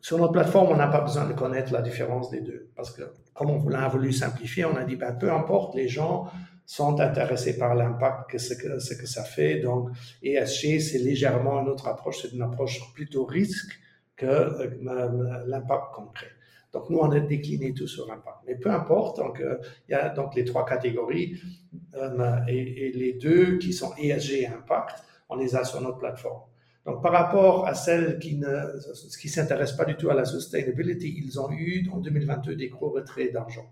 [0.00, 3.02] Sur notre plateforme, on n'a pas besoin de connaître la différence des deux parce que
[3.34, 6.30] comme on l'a voulu simplifier, on a dit, ben, peu importe, les gens
[6.66, 9.58] sont intéressés par l'impact que ce, que ça fait.
[9.58, 9.90] Donc,
[10.22, 13.78] ESG, c'est légèrement une autre approche, c'est une approche plutôt risque
[14.16, 16.30] que euh, l'impact concret.
[16.72, 18.38] Donc, nous, on a décliné tout sur l'impact.
[18.46, 19.58] Mais peu importe, euh,
[19.88, 21.40] il y a donc les trois catégories
[21.96, 25.98] euh, et, et, les deux qui sont ESG et impact, on les a sur notre
[25.98, 26.42] plateforme.
[26.86, 28.48] Donc, par rapport à celles qui ne
[29.20, 32.90] qui s'intéressent pas du tout à la sustainability, ils ont eu en 2022 des gros
[32.90, 33.70] retraits d'argent.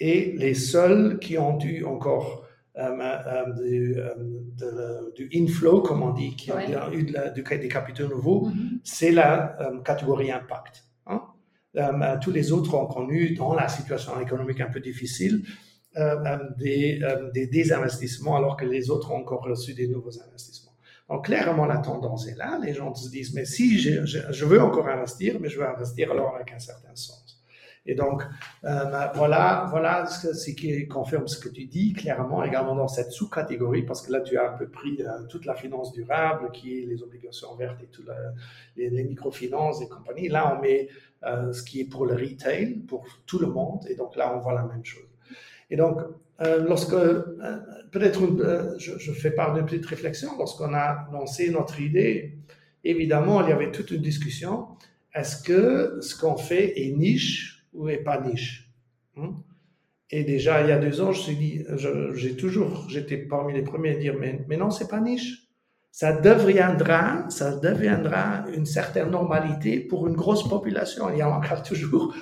[0.00, 2.44] Et les seuls qui ont eu encore
[2.76, 6.58] euh, euh, du, euh, du, inflow, comme on dit, qui ont
[6.92, 8.80] eu des capitaux nouveaux, mm-hmm.
[8.82, 10.84] c'est la catégorie impact.
[11.06, 11.22] Hein?
[12.22, 15.44] tous les autres ont connu, dans la situation économique un peu difficile,
[16.58, 17.00] des,
[17.32, 20.63] des désinvestissements, alors que les autres ont encore reçu des nouveaux investissements.
[21.08, 22.58] Donc, clairement, la tendance est là.
[22.62, 26.34] Les gens se disent, mais si je, veux encore investir, mais je veux investir alors
[26.34, 27.42] avec un certain sens.
[27.86, 28.22] Et donc,
[28.64, 33.82] euh, voilà, voilà ce, qui confirme ce que tu dis clairement, également dans cette sous-catégorie,
[33.82, 36.86] parce que là, tu as un peu pris euh, toute la finance durable, qui est
[36.86, 38.04] les obligations vertes et tout
[38.76, 40.28] les, les, microfinances et compagnie.
[40.28, 40.88] Là, on met
[41.24, 44.40] euh, ce qui est pour le retail, pour tout le monde, et donc là, on
[44.40, 45.13] voit la même chose.
[45.74, 45.98] Et donc,
[46.40, 47.24] euh, lorsque, euh,
[47.90, 52.38] peut-être, euh, je, fais part d'une petite réflexion, lorsqu'on a lancé notre idée,
[52.84, 54.68] évidemment, il y avait toute une discussion.
[55.12, 58.70] Est-ce que ce qu'on fait est niche ou est pas niche
[59.16, 59.34] hein?
[60.10, 61.64] Et déjà, il y a deux ans, je suis dit,
[62.12, 65.48] j'ai toujours, j'étais parmi les premiers à dire, mais, mais non, c'est pas niche.
[65.90, 71.10] Ça deviendra, ça deviendra une certaine normalité pour une grosse population.
[71.10, 72.14] Il y a encore toujours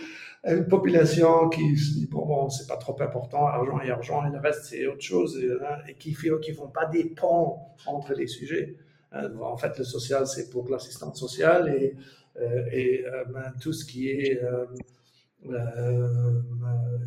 [0.45, 4.31] une population qui se dit bon, bon c'est pas trop important, argent et argent, et
[4.31, 8.13] le reste c'est autre chose, et, hein, qui ne qui font pas des ponts entre
[8.15, 8.77] les sujets.
[9.15, 11.97] Euh, en fait, le social c'est pour l'assistance sociale et,
[12.41, 14.41] euh, et euh, ben, tout ce qui est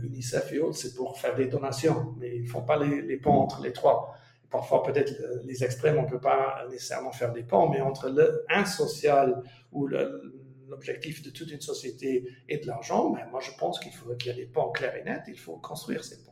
[0.04, 3.40] UNICEF et autres, c'est pour faire des donations, mais ils font pas les, les ponts
[3.40, 4.16] entre les trois
[4.50, 5.12] parfois peut-être
[5.44, 9.42] les extrêmes, on ne peut pas nécessairement faire des ponts, mais entre le un social
[9.74, 10.35] ou le,
[10.70, 14.32] l'objectif de toute une société est de l'argent, mais moi je pense qu'il faut qu'il
[14.32, 16.32] y ait des ponts clairs et nets, il faut construire ces ponts.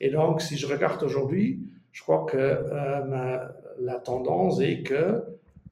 [0.00, 1.60] Et donc, si je regarde aujourd'hui,
[1.92, 3.48] je crois que euh,
[3.80, 5.24] la tendance est que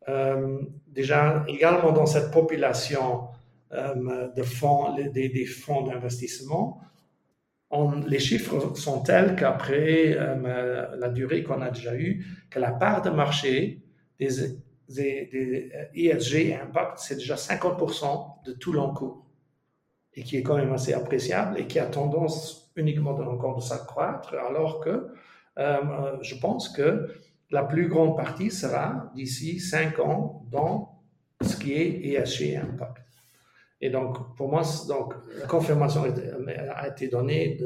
[0.08, 3.28] euh, déjà également dans cette population
[3.72, 6.80] euh, de fonds, des, des fonds d'investissement,
[8.06, 13.10] les chiffres sont tels qu'après la durée qu'on a déjà eue, que la part de
[13.10, 13.82] marché
[14.20, 14.54] des
[14.88, 19.26] des, ESG et impact, c'est déjà 50% de tout l'encours
[20.14, 23.60] et qui est quand même assez appréciable et qui a tendance uniquement de, encore de
[23.60, 25.08] s'accroître, alors que
[25.56, 27.08] je pense que
[27.50, 31.02] la plus grande partie sera d'ici cinq ans dans
[31.40, 33.04] ce qui est ESG Impact.
[33.80, 37.58] Et donc, pour moi, donc, la confirmation a été donnée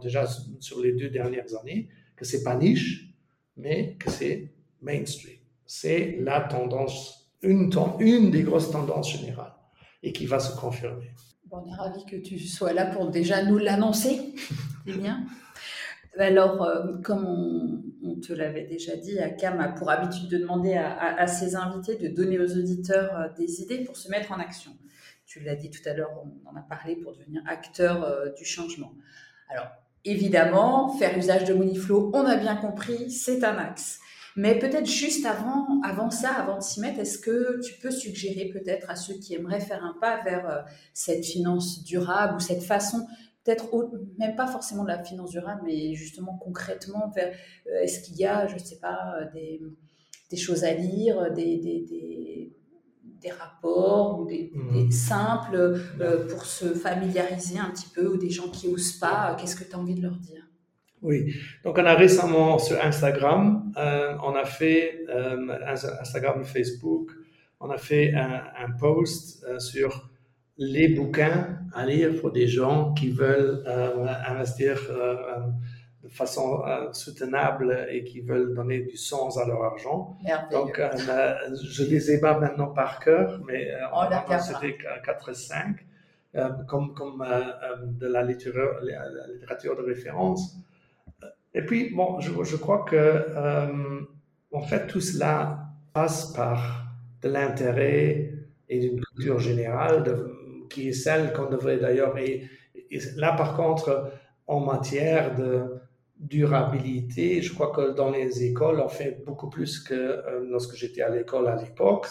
[0.00, 0.26] déjà
[0.58, 3.14] sur les deux dernières années que c'est pas niche,
[3.56, 5.35] mais que c'est mainstream.
[5.66, 7.70] C'est la tendance, une,
[8.30, 9.54] des grosses tendances générales
[10.02, 11.10] et qui va se confirmer.
[11.50, 14.34] on est ravi que tu sois là pour déjà nous l'annoncer.
[14.86, 15.26] C'est bien.
[16.18, 21.26] Alors, euh, comme on, te l'avait déjà dit, Cam a pour habitude de demander à,
[21.26, 24.72] ses invités de donner aux auditeurs euh, des idées pour se mettre en action.
[25.26, 28.44] Tu l'as dit tout à l'heure, on en a parlé pour devenir acteur euh, du
[28.44, 28.92] changement.
[29.50, 29.66] Alors,
[30.04, 34.00] évidemment, faire usage de Moniflow, on a bien compris, c'est un axe.
[34.36, 38.50] Mais peut-être juste avant, avant ça, avant de s'y mettre, est-ce que tu peux suggérer
[38.52, 43.06] peut-être à ceux qui aimeraient faire un pas vers cette finance durable ou cette façon
[43.46, 43.70] peut-être
[44.18, 48.46] même pas forcément de la finance durable, mais justement concrètement, euh, est-ce qu'il y a,
[48.48, 49.62] je ne sais pas, euh, des,
[50.30, 52.52] des, choses à lire, des, des,
[53.20, 54.90] des, rapports ou des, mmh.
[54.90, 59.56] simples euh, pour se familiariser un petit peu ou des gens qui n'osent pas, qu'est-ce
[59.56, 60.44] que tu as envie de leur dire?
[61.02, 65.04] Oui, donc on a récemment sur Instagram, on a fait
[66.00, 67.10] Instagram, Facebook,
[67.60, 70.08] on a fait un, un post sur
[70.58, 75.40] les bouquins à lire pour des gens qui veulent euh, investir euh, euh,
[76.04, 80.16] de façon soutenable et qui veulent donner du sens à leur argent.
[80.52, 80.80] Donc,
[81.64, 83.68] je les ai pas maintenant par cœur, mais
[84.40, 85.76] c'était 4 et 5,
[86.68, 87.26] comme, comme
[87.98, 90.56] de la littérature, la littérature, de référence.
[91.56, 93.24] Et puis, bon, je, crois que,
[94.52, 96.84] en fait, tout cela passe par
[97.22, 98.30] de l'intérêt
[98.68, 100.04] et d'une culture générale
[100.68, 102.18] qui est celle qu'on devrait d'ailleurs.
[102.18, 102.46] Et,
[103.16, 104.12] là, par contre,
[104.46, 105.80] en matière de
[106.18, 111.02] durabilité, je crois que dans les écoles, on fait beaucoup plus que euh, lorsque j'étais
[111.02, 112.06] à l'école à l'époque.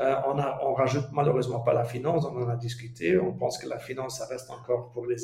[0.00, 3.18] Euh, on, a, on rajoute malheureusement pas la finance, on en a discuté.
[3.18, 5.16] On pense que la finance, ça reste encore pour les,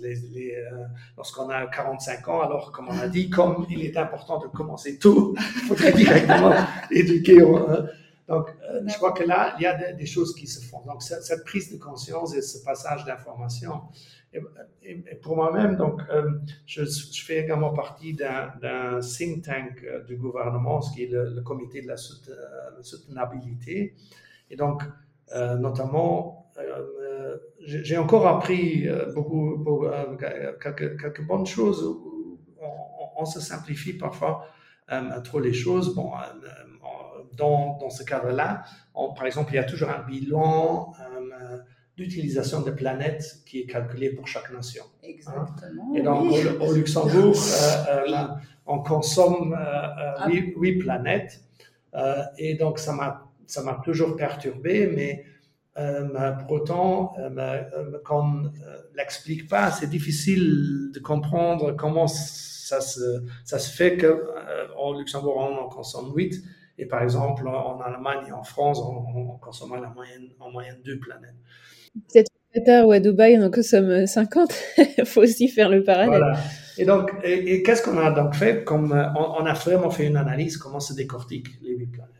[0.00, 0.84] les, les euh,
[1.18, 2.40] lorsqu'on a 45 ans.
[2.40, 6.54] Alors, comme on a dit, comme il est important de commencer tout, il faudrait directement
[6.90, 7.40] éduquer.
[8.26, 8.46] Donc,
[8.86, 10.80] je crois que là, il y a des, choses qui se font.
[10.86, 13.82] Donc, cette, prise de conscience et ce passage d'information.
[14.32, 16.30] Et, pour moi-même, donc, euh,
[16.66, 16.84] je,
[17.24, 21.88] fais également partie d'un think tank euh, du gouvernement, ce qui est le, comité de
[21.88, 23.94] la soutenabilité.
[24.50, 24.82] Et donc,
[25.34, 26.50] notamment,
[27.60, 29.64] j'ai encore appris beaucoup,
[30.60, 31.84] quelques, bonnes choses.
[33.16, 34.46] On, se simplifie parfois
[35.22, 35.94] trop les choses.
[35.94, 36.10] Bon,
[37.36, 38.64] dans ce cadre-là,
[38.94, 40.92] par exemple, il y a toujours un bilan
[42.00, 44.84] euh, d'utilisation de planètes qui est calculé pour chaque nation.
[44.84, 45.06] Hein.
[45.08, 45.94] Exactement.
[45.94, 48.26] Et donc, au, Luxembourg, euh, euh,
[48.66, 50.28] on consomme ah.
[50.28, 51.40] huit planètes.
[52.38, 55.24] et donc, ça m'a toujours perturbé, mais
[55.74, 57.14] pour autant,
[58.04, 58.48] quand on ne
[58.96, 65.64] l'explique pas, c'est difficile de comprendre comment ça se, ça se fait qu'au Luxembourg, on
[65.64, 66.44] en consomme 8
[66.80, 70.98] et par exemple, en Allemagne et en France, on, consomme la moyenne, en moyenne deux
[70.98, 71.36] planètes.
[71.94, 74.52] Peut-être au Qatar ou à Dubaï, on en consomme 50.
[74.98, 76.18] Il faut aussi faire le parallèle.
[76.18, 76.38] Voilà.
[76.78, 80.16] Et donc, et, qu'est-ce qu'on a donc fait comme, euh, on, a vraiment fait une
[80.16, 82.14] analyse comment se décortiquent les huit planètes.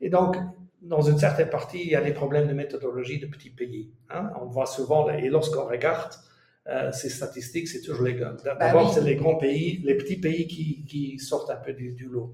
[0.00, 0.36] Et donc,
[0.82, 3.90] dans une certaine partie, il y a des problèmes de méthodologie de petits pays.
[4.10, 4.32] Hein.
[4.40, 6.12] On voit souvent, et lorsqu'on regarde
[6.66, 8.34] euh, ces statistiques, c'est toujours les grands.
[8.44, 11.92] Bah d'abord, c'est les grands pays, les petits pays qui, qui sortent un peu du,
[11.92, 12.32] du lot.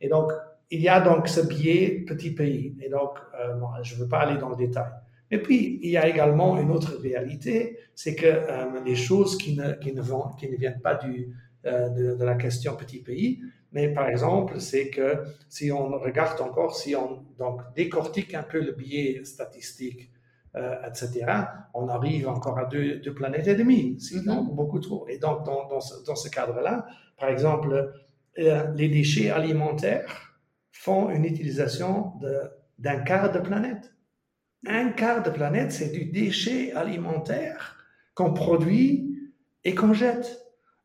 [0.00, 0.32] Et donc,
[0.70, 2.76] il y a donc ce biais petit pays.
[2.80, 4.92] Et donc, euh, je ne veux pas aller dans le détail.
[5.30, 9.56] Et puis, il y a également une autre réalité, c'est que euh, les choses qui
[9.56, 11.28] ne, qui ne, vont, qui ne viennent pas du,
[11.66, 13.40] euh, de, la question petit pays,
[13.72, 18.60] mais par exemple, c'est que si on regarde encore, si on donc, décortique un peu
[18.60, 20.10] le biais statistique,
[20.84, 21.26] etc.,
[21.74, 25.06] on arrive encore à deux, deux planètes et demie, c'est donc beaucoup trop.
[25.06, 27.92] Et donc, dans, dans ce, dans ce cadre-là, par exemple,
[28.36, 30.30] les déchets alimentaires,
[30.80, 32.14] font une utilisation
[32.78, 33.92] d'un quart de planète.
[34.66, 37.76] Un quart de planète, c'est du déchet alimentaire
[38.14, 39.18] qu'on produit
[39.64, 40.40] et qu'on jette.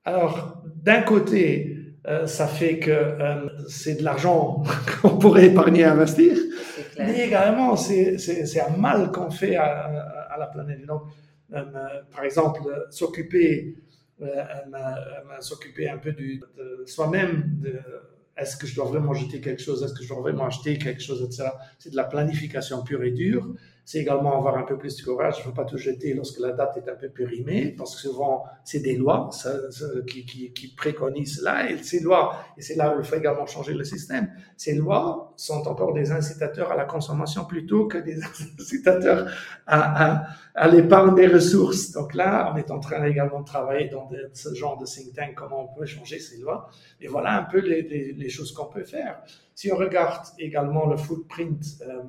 [0.05, 1.76] Alors, d'un côté,
[2.07, 4.63] euh, ça fait que euh, c'est de l'argent
[5.01, 6.38] qu'on pourrait épargner et investir,
[6.99, 10.86] mais également, c'est un mal qu'on fait à, la planète.
[10.86, 11.03] Donc,
[11.53, 11.63] euh,
[12.13, 13.76] par exemple, s'occuper
[15.39, 16.39] s'occuper un peu de
[16.86, 17.82] soi-même, de
[18.38, 21.01] est-ce que je dois vraiment jeter quelque chose Est-ce que je dois vraiment acheter quelque
[21.01, 21.49] chose, etc.
[21.79, 23.53] C'est de la planification pure et dure.
[23.86, 25.36] C'est également avoir un peu plus de courage.
[25.38, 28.01] Il ne faut pas tout jeter lorsque la date est un peu périmée, parce que
[28.01, 29.29] souvent, c'est des lois
[30.07, 33.83] qui, préconisent cela, et ces lois, et c'est là où il faut également changer le
[33.83, 38.17] système, ces lois sont encore des incitateurs à la consommation plutôt que des
[38.59, 39.31] incitateurs
[39.67, 40.25] à,
[40.67, 41.91] l'épargne des ressources.
[41.91, 45.36] Donc là, on est en train également de travailler dans ce genre de think tank,
[45.36, 46.69] comment on peut changer ces lois.
[46.99, 49.21] Et voilà un peu les choses qu'on peut faire.
[49.55, 52.03] Si on regarde également le footprint euh,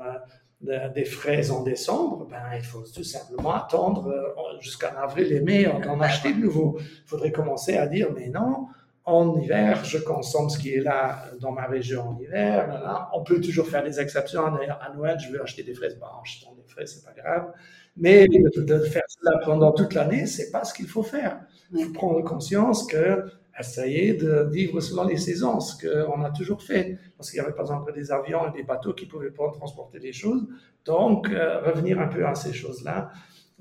[0.94, 5.66] des frais en décembre, ben, il faut tout simplement attendre euh, jusqu'en avril et mai
[5.84, 6.78] d'en acheter de nouveau.
[6.78, 8.66] Il faudrait commencer à dire, mais non,
[9.04, 12.66] en hiver, je consomme ce qui est là dans ma région en hiver.
[12.66, 14.44] Là, On peut toujours faire des exceptions.
[14.44, 15.96] À Noël, je veux acheter des fraises.
[15.98, 17.52] Ben, achetant des fraises, c'est pas grave.
[17.96, 21.38] Mais de faire cela pendant toute l'année, c'est pas ce qu'il faut faire.
[21.72, 23.24] Il faut prendre conscience que
[23.58, 27.54] essayer de vivre selon les saisons, ce qu'on a toujours fait, parce qu'il n'y avait
[27.54, 30.46] pas encore des avions et des bateaux qui pouvaient pas transporter des choses.
[30.84, 33.10] Donc, euh, revenir un peu à ces choses-là.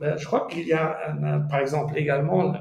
[0.02, 1.16] Euh, je crois qu'il y a,
[1.50, 2.54] par exemple, également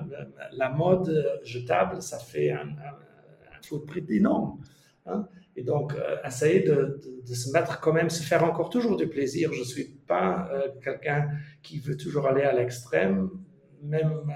[0.53, 4.61] la, mode jetable, ça fait un, un, footprint énorme.
[5.07, 5.26] Hein.
[5.57, 9.09] Et donc, euh, essayer de, de, se mettre quand même, se faire encore toujours du
[9.09, 9.53] plaisir.
[9.53, 10.51] Je ne suis pas
[10.82, 11.30] quelqu'un
[11.62, 13.30] qui veut toujours aller à l'extrême,
[13.82, 14.32] même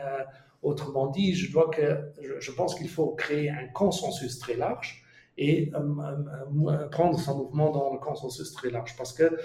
[0.62, 5.04] Autrement dit, je, dois que, je, pense qu'il faut créer un consensus très large
[5.36, 8.96] et euh, euh, euh, prendre son mouvement dans le consensus très large.
[8.96, 9.38] Parce que,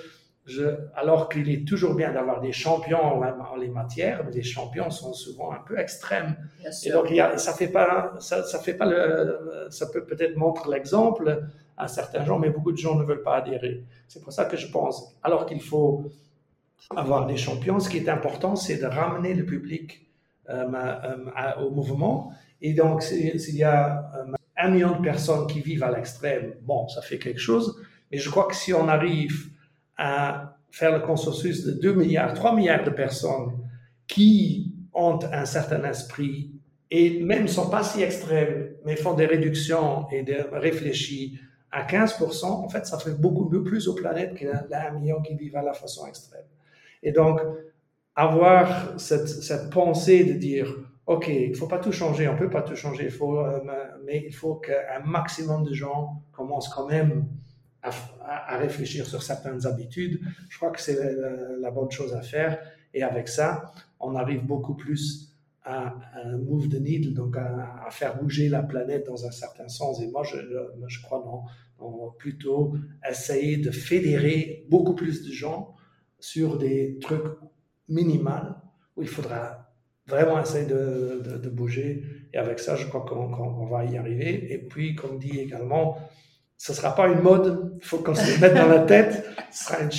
[0.46, 0.64] je,
[0.96, 5.14] alors qu'il est toujours bien d'avoir des champions en, les matières, mais les champions sont
[5.14, 6.36] souvent un peu extrêmes.
[6.84, 10.04] Et donc, il y a, ça fait pas, ça, ça fait pas le, ça peut
[10.04, 11.44] peut-être montrer l'exemple
[11.78, 13.84] à certains gens, mais beaucoup de gens ne veulent pas adhérer.
[14.08, 16.06] C'est pour ça que je pense, alors qu'il faut
[16.96, 20.08] avoir des champions, ce qui est important, c'est de ramener le public
[20.50, 22.34] au mouvement.
[22.62, 26.88] Et donc, s'il y a euh, un million de personnes qui vivent à l'extrême, bon,
[26.88, 27.82] ça fait quelque chose.
[28.12, 29.50] Mais je crois que si on arrive
[29.98, 33.52] à faire le consensus de 2 milliards, 3 milliards de personnes
[34.08, 36.52] qui ont un certain esprit
[36.90, 41.40] et même ne sont pas si extrêmes, mais font des réductions et des réfléchis
[41.72, 45.64] à 15%, en fait, ça fait beaucoup plus aux planètes qu'un million qui vivent à
[45.64, 46.46] la façon extrême.
[47.02, 47.42] Et donc,
[48.16, 52.62] avoir cette, cette, pensée de dire, OK, il faut pas tout changer, on peut pas
[52.62, 53.60] tout changer, faut, euh,
[54.06, 57.28] mais il faut qu'un maximum de gens commencent quand même
[57.82, 57.90] à,
[58.24, 60.22] à, réfléchir sur certaines habitudes.
[60.50, 60.98] Je crois que c'est
[61.60, 62.60] la, bonne chose à faire.
[62.94, 67.90] Et avec ça, on arrive beaucoup plus à, à move the needle, donc à, à,
[67.90, 70.02] faire bouger la planète dans un certain sens.
[70.02, 70.38] Et moi, je,
[70.88, 71.46] je crois dans,
[71.80, 72.76] dans plutôt
[73.10, 75.76] essayer de fédérer beaucoup plus de gens
[76.20, 77.24] sur des trucs
[77.90, 78.56] minimal
[78.96, 79.64] où il faudra
[80.08, 82.04] vraiment essayer de, bouger.
[82.34, 84.52] Et avec ça, je crois qu'on va y arriver.
[84.52, 85.98] Et puis, comme dit également,
[86.58, 89.26] ce ne sera pas une mode, il faut qu'on se le mette dans la tête,
[89.52, 89.90] ce sera un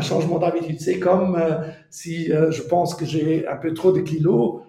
[0.00, 0.80] changement, d'habitude.
[0.80, 4.62] C'est comme euh, si euh, je pense que j'ai un peu trop de kilos,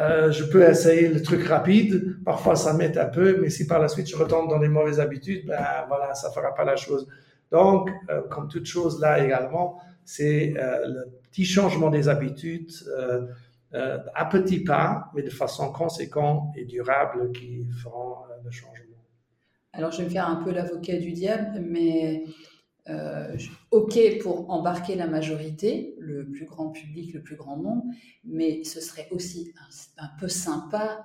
[0.00, 3.78] euh, je peux essayer le truc rapide, parfois ça m'aide un peu, mais si par
[3.78, 7.08] la suite je retombe dans les mauvaises habitudes, ben voilà, ça fera pas la chose.
[7.50, 7.90] Donc,
[8.30, 13.26] comme toute chose là également, c'est le petit changement des habitudes euh,
[13.74, 19.02] euh, à petits pas, mais de façon conséquente et durable qui feront euh, le changement.
[19.72, 22.24] Alors, je vais me faire un peu l'avocat du diable, mais
[23.70, 27.84] OK pour embarquer la majorité, le plus grand public, le plus grand nombre,
[28.24, 29.52] mais ce serait aussi
[29.96, 31.04] un peu sympa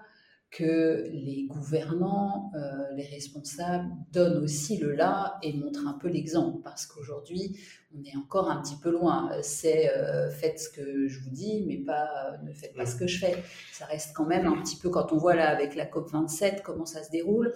[0.51, 2.51] que les gouvernants,
[2.95, 7.57] les responsables donnent aussi le là et montrent un peu l'exemple, parce qu'aujourd'hui,
[7.97, 9.31] on est encore un petit peu loin.
[9.41, 13.07] C'est euh, faites ce que je vous dis, mais pas ne faites pas ce que
[13.07, 13.43] je fais.
[13.71, 16.61] Ça reste quand même un petit peu, quand on voit là avec la COP 27
[16.63, 17.53] comment ça se déroule,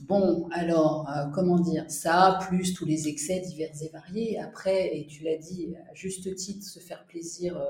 [0.00, 4.40] Bon, alors, euh, comment dire, ça, plus tous les excès divers et variés.
[4.40, 7.64] Après, et tu l'as dit, à juste titre, se faire plaisir, euh,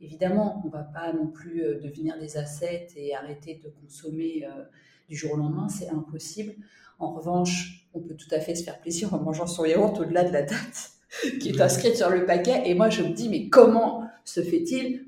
[0.00, 4.46] évidemment, on ne va pas non plus euh, devenir des ascètes et arrêter de consommer
[5.08, 6.54] du jour au lendemain, c'est impossible.
[6.98, 10.24] En revanche, on peut tout à fait se faire plaisir en mangeant son yaourt au-delà
[10.24, 10.92] de la date
[11.40, 12.62] qui est inscrite sur le paquet.
[12.64, 15.04] Et moi, je me dis, mais comment se fait-il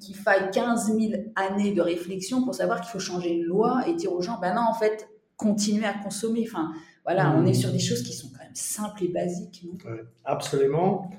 [0.00, 3.94] qu'il faille 15 000 années de réflexion pour savoir qu'il faut changer une loi et
[3.94, 6.44] dire aux gens, ben non, en fait, continuer à consommer.
[6.46, 6.72] Enfin,
[7.04, 9.66] voilà, on est sur des choses qui sont quand même simples et basiques.
[10.24, 11.10] absolument.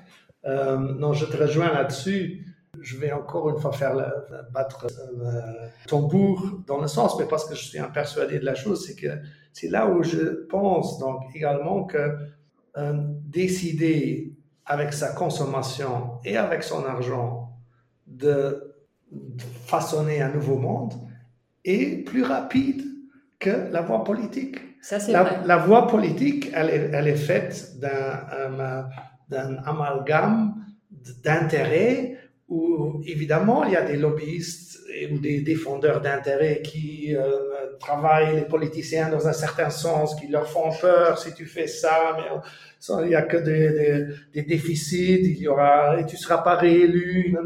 [0.44, 2.44] Euh, non, je te rejoins là-dessus.
[2.80, 3.94] Je vais encore une fois faire
[4.52, 4.86] battre
[5.20, 8.86] euh, tambour dans le sens, mais parce que je suis un persuadé de la chose,
[8.86, 9.08] c'est que
[9.52, 12.16] c'est là où je pense donc également que
[12.76, 12.92] euh,
[13.24, 17.58] décider avec sa consommation et avec son argent
[18.06, 18.74] de
[19.66, 20.92] façonner un nouveau monde
[21.64, 22.82] est plus rapide
[23.38, 24.56] que la voie politique.
[24.80, 25.40] Ça, la, vrai.
[25.44, 28.88] la voie politique, elle est, elle est faite d'un,
[29.28, 30.54] d'un amalgame
[31.22, 32.16] d'intérêt
[32.48, 34.78] où évidemment il y a des lobbyistes
[35.12, 40.48] ou des défendeurs d'intérêts qui euh, travaillent les politiciens dans un certain sens, qui leur
[40.48, 45.38] font peur si tu fais ça, mais il n'y a que des, des, déficits, il
[45.38, 47.36] y aura, et tu seras pas réélu,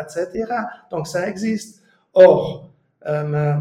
[0.00, 0.46] etc.
[0.90, 1.82] Donc ça existe.
[2.14, 2.72] Or,
[3.06, 3.54] euh,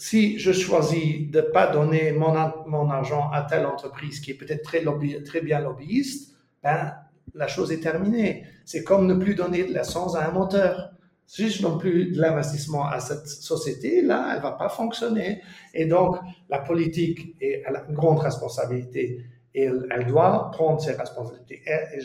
[0.00, 2.32] si je choisis de pas donner mon,
[2.66, 4.82] mon argent à telle entreprise qui est peut-être très,
[5.24, 6.94] très bien lobbyiste, ben,
[7.34, 8.46] la chose est terminée.
[8.64, 10.92] C'est comme ne plus donner de l'essence à un moteur.
[11.26, 15.42] Si je donne plus de l'investissement à cette société, là, elle va pas fonctionner.
[15.74, 16.16] Et donc,
[16.48, 21.62] la politique a une grande responsabilité et elle, doit prendre ses responsabilités.
[21.66, 22.00] Et,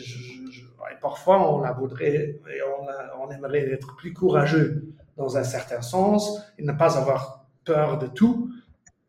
[1.00, 4.84] parfois, on la voudrait et on, on, aimerait être plus courageux
[5.16, 8.50] dans un certain sens et ne pas avoir peur de tout.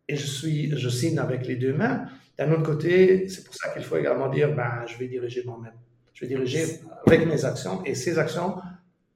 [0.09, 2.05] Et je suis, je signe avec les deux mains.
[2.37, 5.73] D'un autre côté, c'est pour ça qu'il faut également dire, ben, je vais diriger moi-même.
[6.13, 8.55] Je vais diriger avec mes actions et ces actions,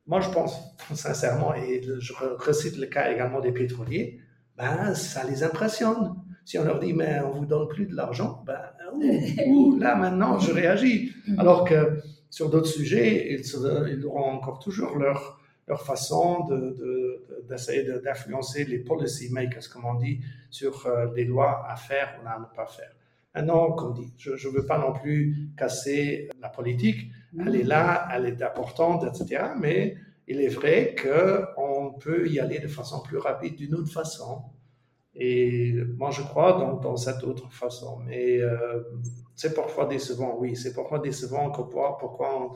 [0.06, 0.56] moi je pense
[0.94, 4.20] sincèrement, et je recite le cas également des pétroliers,
[4.58, 6.16] ben, ça les impressionne.
[6.46, 8.60] Si on leur dit, mais on vous donne plus de l'argent, ben,
[9.80, 11.12] là maintenant je réagis.
[11.38, 15.41] Alors que sur d'autres sujets, ils, ils, auront encore toujours leur,
[15.72, 16.50] leur façon
[17.50, 20.20] d'essayer de, d'influencer les policy makers, comme on dit,
[20.50, 20.76] sur
[21.16, 22.94] les euh, lois à faire ou à ne pas faire.
[23.34, 27.10] Maintenant, comme dit, je ne veux pas non plus casser la politique.
[27.40, 29.46] Elle est là, elle est importante, etc.
[29.58, 29.96] Mais
[30.28, 34.42] il est vrai qu'on peut y aller de façon plus rapide d'une autre façon.
[35.16, 38.00] Et moi, je crois dans, dans cette autre façon.
[38.06, 38.84] Mais euh,
[39.36, 40.58] c'est parfois décevant, oui.
[40.58, 42.52] C'est parfois décevant pourquoi, pourquoi on,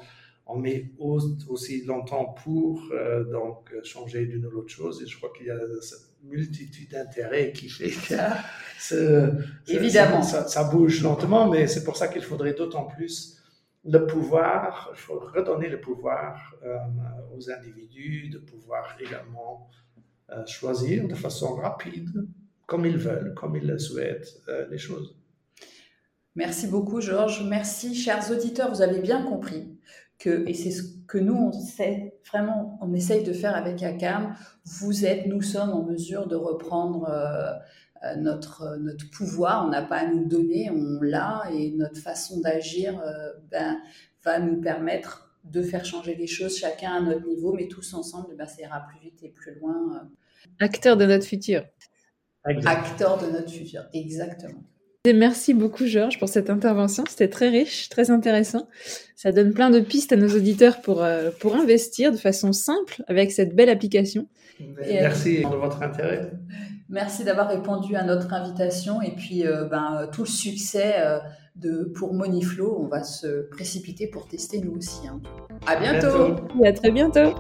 [0.48, 5.02] on met aussi longtemps pour euh, donc changer d'une ou l'autre chose.
[5.02, 9.32] Et je crois qu'il y a cette multitude d'intérêts qui fait que
[9.68, 10.22] Évidemment.
[10.22, 13.42] Ça, bouge lentement, mais c'est pour ça qu'il faudrait d'autant plus
[13.88, 16.76] le pouvoir, il faut redonner le pouvoir euh,
[17.38, 19.70] aux individus, de pouvoir également
[20.32, 22.28] euh, choisir de façon rapide,
[22.66, 24.42] comme ils veulent, comme ils le souhaitent,
[24.72, 25.16] les choses.
[26.36, 27.46] Merci beaucoup, Georges.
[27.48, 28.72] Merci, chers auditeurs.
[28.72, 29.75] Vous avez bien compris
[30.20, 34.36] que, et c'est ce que nous, on sait vraiment, on essaye de faire avec ACAM,
[34.66, 37.52] vous êtes, nous sommes en mesure de reprendre euh,
[38.04, 42.40] euh, notre, notre pouvoir, on n'a pas à nous donner, on l'a, et notre façon
[42.40, 43.78] d'agir euh, ben,
[44.24, 48.36] va nous permettre de faire changer les choses, chacun à notre niveau, mais tous ensemble,
[48.36, 50.10] ben, ça ira plus vite et plus loin.
[50.60, 51.64] Acteur de notre futur.
[52.44, 54.64] Acteur de notre futur, exactement.
[55.14, 57.04] Merci beaucoup, Georges, pour cette intervention.
[57.08, 58.68] C'était très riche, très intéressant.
[59.16, 63.04] Ça donne plein de pistes à nos auditeurs pour, euh, pour investir de façon simple
[63.08, 64.28] avec cette belle application.
[64.60, 66.32] Merci de votre intérêt.
[66.90, 71.20] Merci d'avoir répondu à notre invitation et puis euh, ben, tout le succès euh,
[71.56, 72.78] de, pour Moniflow.
[72.80, 75.08] On va se précipiter pour tester nous aussi.
[75.08, 75.20] Hein.
[75.66, 76.36] À bientôt.
[76.64, 77.34] À, à très bientôt.